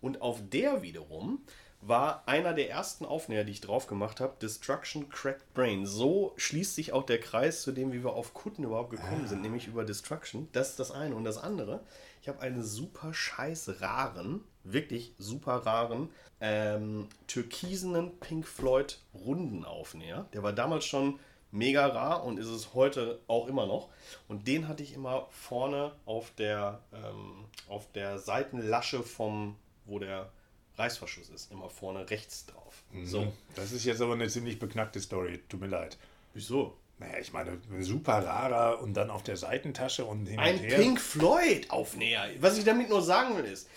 Und 0.00 0.22
auf 0.22 0.40
der 0.52 0.82
wiederum 0.82 1.40
war 1.80 2.22
einer 2.26 2.54
der 2.54 2.70
ersten 2.70 3.04
Aufnäher, 3.04 3.42
die 3.42 3.52
ich 3.52 3.60
drauf 3.60 3.88
gemacht 3.88 4.20
habe, 4.20 4.36
Destruction 4.40 5.08
Cracked 5.08 5.52
Brain. 5.52 5.84
So 5.84 6.32
schließt 6.36 6.76
sich 6.76 6.92
auch 6.92 7.04
der 7.04 7.18
Kreis 7.18 7.62
zu 7.62 7.72
dem, 7.72 7.92
wie 7.92 8.04
wir 8.04 8.12
auf 8.12 8.34
Kutten 8.34 8.62
überhaupt 8.62 8.90
gekommen 8.90 9.26
sind, 9.26 9.42
nämlich 9.42 9.66
über 9.66 9.84
Destruction. 9.84 10.48
Das 10.52 10.70
ist 10.70 10.78
das 10.78 10.92
eine. 10.92 11.16
Und 11.16 11.24
das 11.24 11.38
andere, 11.38 11.80
ich 12.20 12.28
habe 12.28 12.40
einen 12.40 12.62
super 12.62 13.12
scheiß 13.12 13.80
raren, 13.80 14.44
wirklich 14.64 15.12
super 15.18 15.54
raren, 15.66 16.10
ähm, 16.40 17.08
türkisenen 17.26 18.18
Pink 18.18 18.46
Floyd 18.46 18.98
Rundenaufnäher. 19.14 20.26
Der 20.32 20.42
war 20.42 20.52
damals 20.52 20.84
schon 20.84 21.18
mega 21.50 21.86
rar 21.86 22.24
und 22.24 22.38
ist 22.38 22.48
es 22.48 22.74
heute 22.74 23.20
auch 23.28 23.46
immer 23.46 23.66
noch. 23.66 23.90
Und 24.28 24.48
den 24.48 24.68
hatte 24.68 24.82
ich 24.82 24.94
immer 24.94 25.28
vorne 25.30 25.92
auf 26.06 26.32
der, 26.36 26.80
ähm, 26.92 27.44
auf 27.68 27.90
der 27.92 28.18
Seitenlasche 28.18 29.02
vom, 29.02 29.56
wo 29.84 29.98
der 29.98 30.30
Reißverschluss 30.76 31.28
ist, 31.28 31.52
immer 31.52 31.68
vorne 31.68 32.08
rechts 32.10 32.46
drauf. 32.46 32.82
So. 33.04 33.32
Das 33.54 33.72
ist 33.72 33.84
jetzt 33.84 34.00
aber 34.00 34.14
eine 34.14 34.28
ziemlich 34.28 34.58
beknackte 34.58 35.00
Story. 35.00 35.40
Tut 35.48 35.60
mir 35.60 35.66
leid. 35.66 35.98
Wieso? 36.34 36.76
Naja, 36.98 37.18
ich 37.20 37.32
meine, 37.32 37.58
ein 37.70 37.82
super 37.82 38.24
rarer 38.24 38.80
und 38.80 38.94
dann 38.94 39.10
auf 39.10 39.22
der 39.22 39.36
Seitentasche 39.36 40.04
und 40.04 40.26
hin 40.26 40.38
Ein 40.38 40.56
und 40.56 40.62
her. 40.62 40.78
Pink 40.78 41.00
Floyd 41.00 41.70
Aufnäher. 41.70 42.28
Was 42.40 42.56
ich 42.58 42.64
damit 42.64 42.88
nur 42.88 43.02
sagen 43.02 43.36
will 43.36 43.44
ist, 43.44 43.68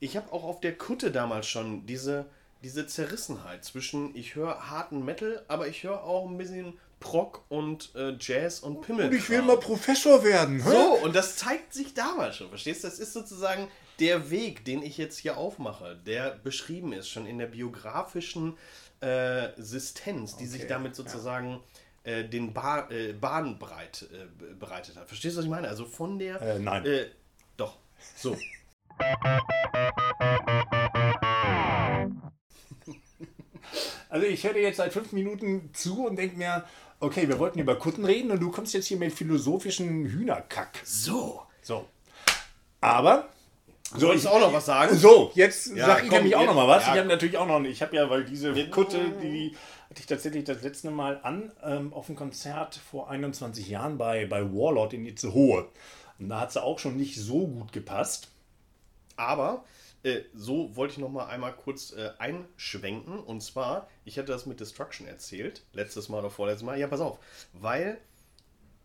ich 0.00 0.16
habe 0.16 0.32
auch 0.32 0.44
auf 0.44 0.60
der 0.60 0.76
Kutte 0.76 1.10
damals 1.10 1.46
schon 1.46 1.86
diese, 1.86 2.26
diese 2.62 2.86
Zerrissenheit 2.86 3.64
zwischen, 3.64 4.14
ich 4.16 4.34
höre 4.34 4.70
harten 4.70 5.04
Metal, 5.04 5.44
aber 5.48 5.68
ich 5.68 5.82
höre 5.82 6.02
auch 6.04 6.28
ein 6.28 6.38
bisschen 6.38 6.78
Prog 7.00 7.44
und 7.48 7.94
äh, 7.94 8.16
Jazz 8.18 8.60
und 8.60 8.80
Pimmel. 8.82 9.06
Und 9.06 9.14
ich 9.14 9.30
will 9.30 9.42
mal 9.42 9.56
Professor 9.58 10.24
werden. 10.24 10.62
hä? 10.62 10.68
So, 10.70 10.94
und 11.04 11.14
das 11.14 11.36
zeigt 11.36 11.72
sich 11.72 11.94
damals 11.94 12.36
schon, 12.36 12.48
verstehst 12.48 12.82
du? 12.82 12.88
Das 12.88 12.98
ist 12.98 13.12
sozusagen 13.12 13.68
der 14.00 14.30
Weg, 14.30 14.64
den 14.64 14.82
ich 14.82 14.98
jetzt 14.98 15.18
hier 15.18 15.36
aufmache, 15.36 15.96
der 16.06 16.30
beschrieben 16.42 16.92
ist, 16.92 17.08
schon 17.08 17.26
in 17.26 17.38
der 17.38 17.46
biografischen 17.46 18.56
äh, 19.00 19.48
Sistenz, 19.56 20.36
die 20.36 20.46
sich 20.46 20.62
Okay, 20.62 20.68
damit 20.70 20.96
sozusagen 20.96 21.60
äh, 22.02 22.24
den 22.24 22.52
ba 22.52 22.88
äh, 22.90 23.12
Bahn 23.12 23.58
breit, 23.60 24.08
äh, 24.12 24.26
be- 24.36 24.54
bereitet 24.54 24.96
hat. 24.96 25.06
Verstehst 25.06 25.36
du, 25.36 25.38
was 25.38 25.44
ich 25.44 25.50
meine? 25.50 25.68
Also 25.68 25.84
von 25.84 26.18
der. 26.18 26.40
Äh, 26.42 26.58
nein. 26.58 26.84
Doch. 27.56 27.76
So. 28.16 28.36
Also 34.10 34.26
ich 34.26 34.42
höre 34.42 34.54
dir 34.54 34.62
jetzt 34.62 34.78
seit 34.78 34.94
fünf 34.94 35.12
Minuten 35.12 35.68
zu 35.74 36.06
und 36.06 36.16
denke 36.16 36.38
mir, 36.38 36.64
okay, 36.98 37.28
wir 37.28 37.38
wollten 37.38 37.58
über 37.58 37.76
Kutten 37.76 38.06
reden 38.06 38.30
und 38.30 38.40
du 38.40 38.50
kommst 38.50 38.72
jetzt 38.72 38.86
hier 38.86 38.96
mit 38.96 39.12
philosophischen 39.12 40.06
Hühnerkack. 40.06 40.80
So. 40.84 41.42
So. 41.60 41.84
Aber. 42.80 43.28
So, 43.92 44.00
Soll 44.06 44.16
ich 44.16 44.26
auch 44.26 44.40
noch 44.40 44.52
was 44.52 44.64
sagen? 44.66 44.96
So, 44.96 45.30
jetzt 45.34 45.68
Ja, 45.74 45.86
sag 45.86 46.02
ich 46.04 46.08
komm, 46.08 46.18
nämlich 46.18 46.36
auch 46.36 46.40
jetzt- 46.40 46.48
noch 46.48 46.54
mal 46.56 46.68
was. 46.68 46.86
ja. 46.86 46.92
ich 46.94 46.98
habe 47.00 47.08
natürlich 47.08 47.36
auch 47.38 47.46
noch, 47.46 47.60
ich 47.62 47.80
habe 47.82 47.96
ja, 47.96 48.08
weil 48.10 48.24
diese 48.24 48.52
Kutte, 48.70 48.98
die 49.22 49.54
hatte 49.90 50.00
ich 50.00 50.06
tatsächlich 50.06 50.44
das 50.44 50.62
letzte 50.62 50.90
Mal 50.90 51.20
an 51.22 51.52
ähm, 51.62 51.92
auf 51.94 52.08
einem 52.08 52.16
Konzert 52.16 52.76
vor 52.90 53.10
21 53.10 53.68
Jahren 53.68 53.96
bei, 53.98 54.24
bei 54.26 54.42
Warlord 54.42 54.92
in 54.94 55.04
Itzehoe. 55.06 55.66
Und 56.18 56.28
da 56.30 56.40
hat 56.40 56.52
sie 56.52 56.62
auch 56.62 56.78
schon 56.78 56.96
nicht 56.96 57.16
so 57.16 57.46
gut 57.46 57.72
gepasst. 57.72 58.28
Aber 59.18 59.64
äh, 60.04 60.20
so 60.32 60.74
wollte 60.76 60.92
ich 60.92 60.98
noch 60.98 61.10
mal 61.10 61.26
einmal 61.26 61.52
kurz 61.52 61.92
äh, 61.92 62.10
einschwenken. 62.18 63.18
Und 63.18 63.42
zwar, 63.42 63.88
ich 64.04 64.18
hatte 64.18 64.32
das 64.32 64.46
mit 64.46 64.60
Destruction 64.60 65.06
erzählt, 65.06 65.62
letztes 65.72 66.08
Mal 66.08 66.20
oder 66.20 66.30
vorletztes 66.30 66.64
Mal. 66.64 66.78
Ja, 66.78 66.86
pass 66.86 67.00
auf, 67.00 67.18
weil, 67.52 67.98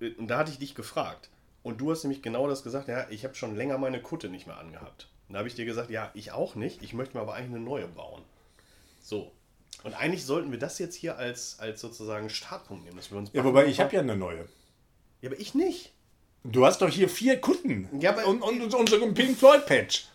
äh, 0.02 0.10
und 0.16 0.28
da 0.28 0.40
hatte 0.40 0.52
ich 0.52 0.60
dich 0.60 0.76
gefragt. 0.76 1.30
Und 1.62 1.80
du 1.80 1.92
hast 1.92 2.04
nämlich 2.04 2.22
genau 2.22 2.48
das 2.50 2.64
gesagt, 2.64 2.90
ja, 2.90 3.08
ich 3.10 3.24
habe 3.24 3.36
schon 3.36 3.56
länger 3.56 3.78
meine 3.78 4.02
Kutte 4.02 4.28
nicht 4.28 4.48
mehr 4.48 4.58
angehabt. 4.58 5.08
Und 5.30 5.34
da 5.34 5.40
habe 5.40 5.48
ich 5.48 5.56
dir 5.56 5.66
gesagt, 5.66 5.90
ja, 5.90 6.12
ich 6.14 6.32
auch 6.32 6.56
nicht. 6.56 6.84
Ich 6.84 6.94
möchte 6.94 7.16
mir 7.16 7.22
aber 7.22 7.36
eigentlich 7.36 7.56
eine 7.56 7.64
neue 7.64 7.88
bauen. 7.88 8.22
So. 9.02 9.32
Und 9.84 9.94
eigentlich 9.94 10.26
sollten 10.26 10.52
wir 10.52 10.60
das 10.60 10.80
jetzt 10.80 10.96
hier 10.96 11.18
als, 11.18 11.60
als 11.60 11.80
sozusagen 11.80 12.30
Startpunkt 12.30 12.84
nehmen, 12.84 12.98
dass 12.98 13.12
wir 13.12 13.18
uns. 13.18 13.30
Ja, 13.34 13.44
wobei 13.44 13.66
ich 13.68 13.80
habe 13.80 13.94
ja 13.94 14.02
eine 14.02 14.16
neue. 14.16 14.48
Ja, 15.22 15.30
aber 15.30 15.40
ich 15.40 15.54
nicht. 15.54 15.94
Du 16.44 16.66
hast 16.66 16.82
doch 16.82 16.90
hier 16.90 17.08
vier 17.08 17.40
Kutten. 17.40 17.88
Ja, 18.02 18.12
aber- 18.12 18.28
und, 18.28 18.42
und, 18.42 18.62
und 18.62 18.74
unseren 18.74 19.14
Pink 19.14 19.38
Floyd 19.38 19.66
Patch. 19.66 20.08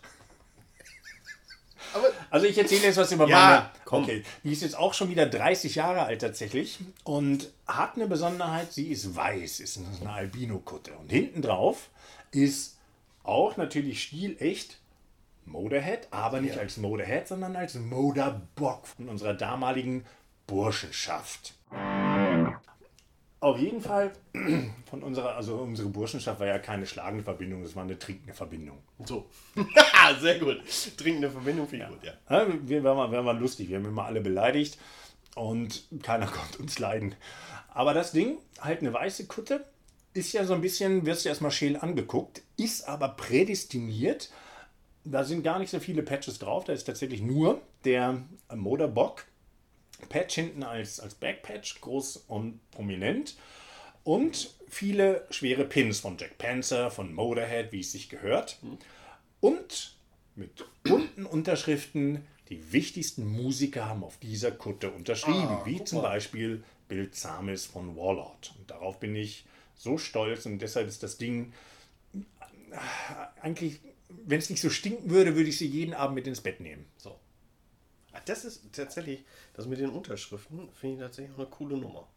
Also 2.29 2.45
ich 2.45 2.57
erzähle 2.57 2.83
jetzt 2.83 2.97
was 2.97 3.11
über 3.11 3.27
Ja, 3.27 3.37
meine. 3.49 3.69
komm. 3.85 4.03
Okay, 4.03 4.23
die 4.43 4.51
ist 4.51 4.61
jetzt 4.61 4.77
auch 4.77 4.93
schon 4.93 5.09
wieder 5.09 5.25
30 5.25 5.75
Jahre 5.75 6.03
alt 6.03 6.21
tatsächlich 6.21 6.79
und 7.03 7.49
hat 7.67 7.95
eine 7.95 8.07
Besonderheit. 8.07 8.71
Sie 8.73 8.87
ist 8.89 9.15
weiß, 9.15 9.59
ist 9.59 9.79
eine 10.01 10.11
Albino-Kutte 10.11 10.93
und 10.93 11.11
hinten 11.11 11.41
drauf 11.41 11.89
ist 12.31 12.77
auch 13.23 13.57
natürlich 13.57 14.03
stilecht 14.03 14.77
Motorhead, 15.45 16.07
aber 16.11 16.41
nicht 16.41 16.57
als 16.57 16.77
Motorhead, 16.77 17.27
sondern 17.27 17.55
als 17.55 17.73
Motorbock 17.75 18.85
von 18.87 19.09
unserer 19.09 19.33
damaligen 19.33 20.05
Burschenschaft. 20.47 21.53
Auf 23.41 23.57
jeden 23.57 23.81
Fall 23.81 24.11
von 24.89 25.01
unserer, 25.01 25.35
also 25.35 25.55
unsere 25.57 25.87
Burschenschaft 25.89 26.39
war 26.39 26.47
ja 26.47 26.59
keine 26.59 26.85
schlagende 26.85 27.23
Verbindung, 27.23 27.63
es 27.63 27.75
war 27.75 27.83
eine 27.83 27.97
trinkende 27.97 28.33
Verbindung. 28.33 28.79
So. 29.05 29.29
Sehr 30.19 30.39
gut. 30.39 30.61
Trinkende 30.97 31.29
Verbindung 31.29 31.67
finde 31.67 31.85
ich 31.85 31.91
gut, 31.91 32.03
ja. 32.03 32.13
Ja, 32.29 32.47
wir 32.63 32.83
waren, 32.83 32.97
mal, 32.97 33.11
wir 33.11 33.23
waren 33.23 33.39
lustig, 33.39 33.69
wir 33.69 33.77
haben 33.77 33.85
immer 33.85 34.05
alle 34.05 34.19
beleidigt 34.19 34.77
und 35.35 35.83
keiner 36.03 36.27
konnte 36.27 36.59
uns 36.59 36.79
leiden. 36.79 37.15
Aber 37.69 37.93
das 37.93 38.11
Ding, 38.11 38.39
halt 38.59 38.81
eine 38.81 38.91
weiße 38.91 39.27
Kutte, 39.27 39.65
ist 40.13 40.33
ja 40.33 40.43
so 40.43 40.53
ein 40.53 40.61
bisschen, 40.61 41.05
wirst 41.05 41.23
du 41.23 41.29
erstmal 41.29 41.51
scheel 41.51 41.77
angeguckt, 41.77 42.41
ist 42.57 42.89
aber 42.89 43.09
prädestiniert. 43.09 44.31
Da 45.05 45.23
sind 45.23 45.43
gar 45.43 45.59
nicht 45.59 45.69
so 45.69 45.79
viele 45.79 46.03
Patches 46.03 46.39
drauf, 46.39 46.65
da 46.65 46.73
ist 46.73 46.83
tatsächlich 46.83 47.21
nur 47.21 47.61
der 47.85 48.21
Motorbock. 48.53 49.25
Patch 50.07 50.35
hinten 50.35 50.63
als, 50.63 50.99
als 50.99 51.15
Backpatch, 51.15 51.81
groß 51.81 52.17
und 52.27 52.59
prominent. 52.71 53.35
Und 54.03 54.55
viele 54.67 55.27
schwere 55.29 55.65
Pins 55.65 55.99
von 55.99 56.17
Jack 56.17 56.37
Panzer, 56.37 56.89
von 56.89 57.13
Motorhead, 57.13 57.71
wie 57.71 57.81
es 57.81 57.91
sich 57.91 58.09
gehört. 58.09 58.57
Und 59.41 59.95
mit 60.35 60.65
bunten 60.83 61.25
Unterschriften, 61.25 62.25
die 62.49 62.71
wichtigsten 62.71 63.25
Musiker 63.27 63.85
haben 63.85 64.03
auf 64.03 64.17
dieser 64.17 64.51
Kutte 64.51 64.89
unterschrieben, 64.91 65.37
Ah, 65.37 65.61
wie 65.65 65.83
zum. 65.83 66.01
Beispiel 66.01 66.63
Bill 66.87 67.11
Zamis 67.11 67.65
von 67.65 67.95
Warlord. 67.95 68.53
Und 68.57 68.71
darauf 68.71 68.99
bin 68.99 69.15
ich 69.15 69.45
so 69.75 69.97
stolz 69.97 70.45
und 70.45 70.59
deshalb 70.59 70.87
ist 70.87 71.03
das 71.03 71.17
Ding 71.17 71.53
äh, 72.71 72.75
eigentlich, 73.41 73.79
wenn 74.09 74.39
es 74.39 74.49
nicht 74.49 74.61
so 74.61 74.69
stinken 74.69 75.09
würde, 75.09 75.35
würde 75.35 75.49
ich 75.49 75.57
sie 75.57 75.67
jeden 75.67 75.93
Abend 75.93 76.15
mit 76.15 76.27
ins 76.27 76.41
Bett 76.41 76.59
nehmen. 76.59 76.85
So. 76.97 77.17
Ah, 78.13 78.19
Das 78.25 78.45
ist 78.45 78.63
tatsächlich, 78.73 79.23
das 79.53 79.65
mit 79.67 79.79
den 79.79 79.89
Unterschriften, 79.89 80.69
finde 80.73 80.95
ich 80.95 81.01
tatsächlich 81.01 81.33
auch 81.35 81.39
eine 81.39 81.47
coole 81.49 81.77
Nummer. 81.77 82.07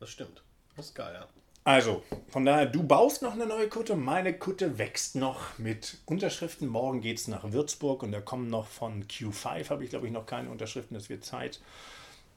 Das 0.00 0.10
stimmt. 0.10 0.42
Das 0.76 0.86
ist 0.86 0.94
geil, 0.94 1.14
ja. 1.14 1.28
Also, 1.66 2.02
von 2.28 2.44
daher, 2.44 2.66
du 2.66 2.82
baust 2.82 3.22
noch 3.22 3.32
eine 3.32 3.46
neue 3.46 3.68
Kutte, 3.70 3.96
meine 3.96 4.36
Kutte 4.38 4.76
wächst 4.76 5.16
noch 5.16 5.58
mit 5.58 5.96
Unterschriften. 6.04 6.68
Morgen 6.68 7.00
geht 7.00 7.18
es 7.18 7.26
nach 7.26 7.52
Würzburg 7.52 8.02
und 8.02 8.12
da 8.12 8.20
kommen 8.20 8.50
noch 8.50 8.66
von 8.66 9.04
Q5, 9.04 9.70
habe 9.70 9.82
ich 9.82 9.88
glaube 9.90 10.06
ich 10.06 10.12
noch 10.12 10.26
keine 10.26 10.50
Unterschriften, 10.50 10.94
das 10.94 11.08
wird 11.08 11.24
Zeit. 11.24 11.62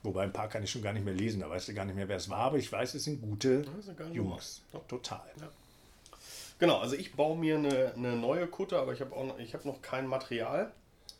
Wobei 0.04 0.24
ein 0.24 0.32
paar 0.32 0.48
kann 0.48 0.64
ich 0.64 0.72
schon 0.72 0.82
gar 0.82 0.94
nicht 0.94 1.04
mehr 1.04 1.14
lesen, 1.14 1.42
da 1.42 1.50
weißt 1.50 1.68
du 1.68 1.74
gar 1.74 1.84
nicht 1.84 1.96
mehr, 1.96 2.08
wer 2.08 2.16
es 2.16 2.30
war, 2.30 2.40
aber 2.40 2.58
ich 2.58 2.72
weiß, 2.72 2.94
es 2.94 3.04
sind 3.04 3.22
gute 3.22 3.66
Jungs. 4.14 4.62
Total. 4.88 5.20
Genau, 6.60 6.78
also 6.78 6.96
ich 6.96 7.14
baue 7.14 7.38
mir 7.38 7.58
eine, 7.58 7.94
eine 7.96 8.16
neue 8.16 8.48
Kutte, 8.48 8.80
aber 8.80 8.94
ich 8.94 9.02
habe 9.02 9.14
auch 9.14 9.26
noch, 9.26 9.40
ich 9.40 9.54
habe 9.54 9.68
noch 9.68 9.82
kein 9.82 10.08
Material. 10.08 10.72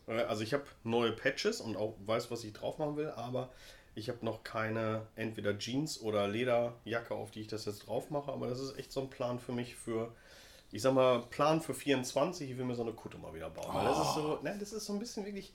Äh, 0.08 0.22
Also 0.22 0.44
ich 0.44 0.54
habe 0.54 0.66
neue 0.84 1.12
Patches 1.12 1.62
und 1.62 1.78
auch 1.78 1.96
weiß, 2.06 2.32
was 2.32 2.44
ich 2.44 2.54
drauf 2.54 2.78
machen 2.78 2.98
will, 2.98 3.10
aber 3.12 3.50
ich 3.96 4.10
habe 4.10 4.24
noch 4.24 4.44
keine 4.44 5.08
entweder 5.16 5.58
Jeans 5.58 6.00
oder 6.02 6.28
Lederjacke, 6.28 7.16
auf 7.16 7.32
die 7.32 7.42
ich 7.42 7.48
das 7.48 7.66
jetzt 7.66 7.88
drauf 7.88 8.10
mache. 8.12 8.32
Aber 8.32 8.48
das 8.48 8.60
ist 8.60 8.78
echt 8.78 8.92
so 8.92 9.02
ein 9.02 9.10
Plan 9.10 9.40
für 9.40 9.54
mich 9.54 9.76
für, 9.76 10.14
ich 10.72 10.82
sag 10.84 10.94
mal, 10.94 11.24
Plan 11.30 11.62
für 11.62 11.74
24. 11.74 12.52
Ich 12.52 12.58
will 12.58 12.66
mir 12.66 12.76
so 12.76 12.84
eine 12.84 12.94
Kutte 12.94 13.18
mal 13.18 13.34
wieder 13.34 13.50
bauen. 13.50 13.74
Weil 13.74 13.86
das 13.86 14.00
ist 14.00 14.14
so, 14.14 14.40
ne, 14.44 14.56
das 14.60 14.72
ist 14.72 14.86
so 14.86 14.94
ein 14.94 15.00
bisschen 15.00 15.26
wirklich, 15.26 15.52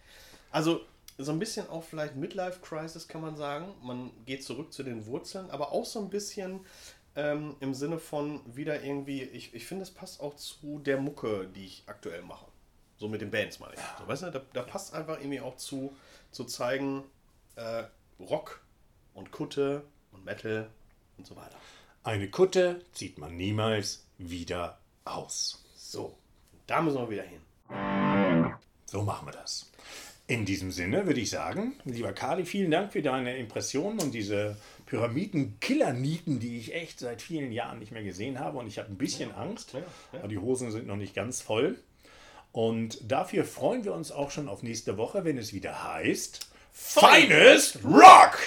also 0.51 0.81
so 1.19 1.31
ein 1.31 1.39
bisschen 1.39 1.69
auch 1.69 1.85
vielleicht 1.85 2.17
Midlife 2.17 2.61
Crisis 2.61 3.07
kann 3.07 3.21
man 3.21 3.37
sagen. 3.37 3.75
Man 3.83 4.11
geht 4.27 4.43
zurück 4.43 4.73
zu 4.73 4.83
den 4.83 5.07
Wurzeln, 5.07 5.49
aber 5.51 5.71
auch 5.71 5.85
so 5.85 6.01
ein 6.01 6.11
bisschen 6.11 6.67
ähm, 7.15 7.55
im 7.61 7.75
Sinne 7.75 7.99
von 7.99 8.41
wieder 8.47 8.83
irgendwie, 8.83 9.23
ich, 9.23 9.55
ich 9.55 9.67
finde, 9.67 9.85
es 9.85 9.91
passt 9.91 10.21
auch 10.21 10.35
zu 10.35 10.81
der 10.81 10.97
Mucke, 10.99 11.49
die 11.55 11.65
ich 11.67 11.85
aktuell 11.87 12.23
mache. 12.23 12.47
So 13.03 13.09
mit 13.09 13.21
den 13.21 13.33
Bands 13.33 13.59
meine 13.59 13.75
ich. 13.75 13.81
So, 13.99 14.07
weißt 14.07 14.23
du, 14.23 14.31
da, 14.31 14.41
da 14.53 14.63
passt 14.63 14.95
einfach 14.95 15.19
irgendwie 15.19 15.41
auch 15.41 15.57
zu, 15.57 15.93
zu 16.31 16.45
zeigen, 16.45 17.03
äh, 17.57 17.83
Rock 18.21 18.61
und 19.13 19.33
Kutte 19.33 19.83
und 20.13 20.25
Metal 20.25 20.71
und 21.19 21.27
so 21.27 21.35
weiter. 21.35 21.57
Eine 22.05 22.31
Kutte 22.31 22.85
zieht 22.93 23.19
man 23.19 23.37
niemals 23.37 24.07
wieder 24.19 24.79
aus. 25.05 25.65
So, 25.75 26.17
da 26.69 26.81
müssen 26.81 26.99
wir 26.99 27.11
wieder 27.11 27.25
hin. 27.25 27.41
So 28.87 29.03
machen 29.03 29.27
wir 29.27 29.33
das. 29.33 29.69
In 30.29 30.45
diesem 30.45 30.71
Sinne 30.71 31.05
würde 31.05 31.23
ich 31.23 31.31
sagen, 31.31 31.75
lieber 31.85 32.13
Kali, 32.13 32.45
vielen 32.45 32.71
Dank 32.71 32.93
für 32.93 33.03
deine 33.03 33.37
Impressionen 33.37 33.99
und 33.99 34.15
diese 34.15 34.57
Pyramiden-Killer-Nieten, 34.87 36.39
die 36.39 36.57
ich 36.57 36.73
echt 36.73 37.01
seit 37.01 37.21
vielen 37.21 37.51
Jahren 37.51 37.81
nicht 37.81 37.91
mehr 37.91 38.05
gesehen 38.05 38.39
habe. 38.39 38.59
Und 38.59 38.69
ich 38.69 38.79
habe 38.79 38.93
ein 38.93 38.97
bisschen 38.97 39.35
Angst, 39.35 39.73
ja, 39.73 39.81
ja. 39.81 40.23
weil 40.23 40.29
die 40.29 40.39
Hosen 40.39 40.71
sind 40.71 40.87
noch 40.87 40.95
nicht 40.95 41.17
ganz 41.17 41.41
voll. 41.41 41.81
Und 42.53 42.99
dafür 43.11 43.45
freuen 43.45 43.85
wir 43.85 43.95
uns 43.95 44.13
auch 44.13 44.31
schon 44.31 44.49
auf 44.49 44.63
nächste 44.63 44.99
Woche, 44.99 45.25
wenn 45.25 45.39
es 45.39 45.53
wieder 45.53 45.95
heißt 45.95 46.47
Finest 46.71 47.79
Rock! 47.85 48.39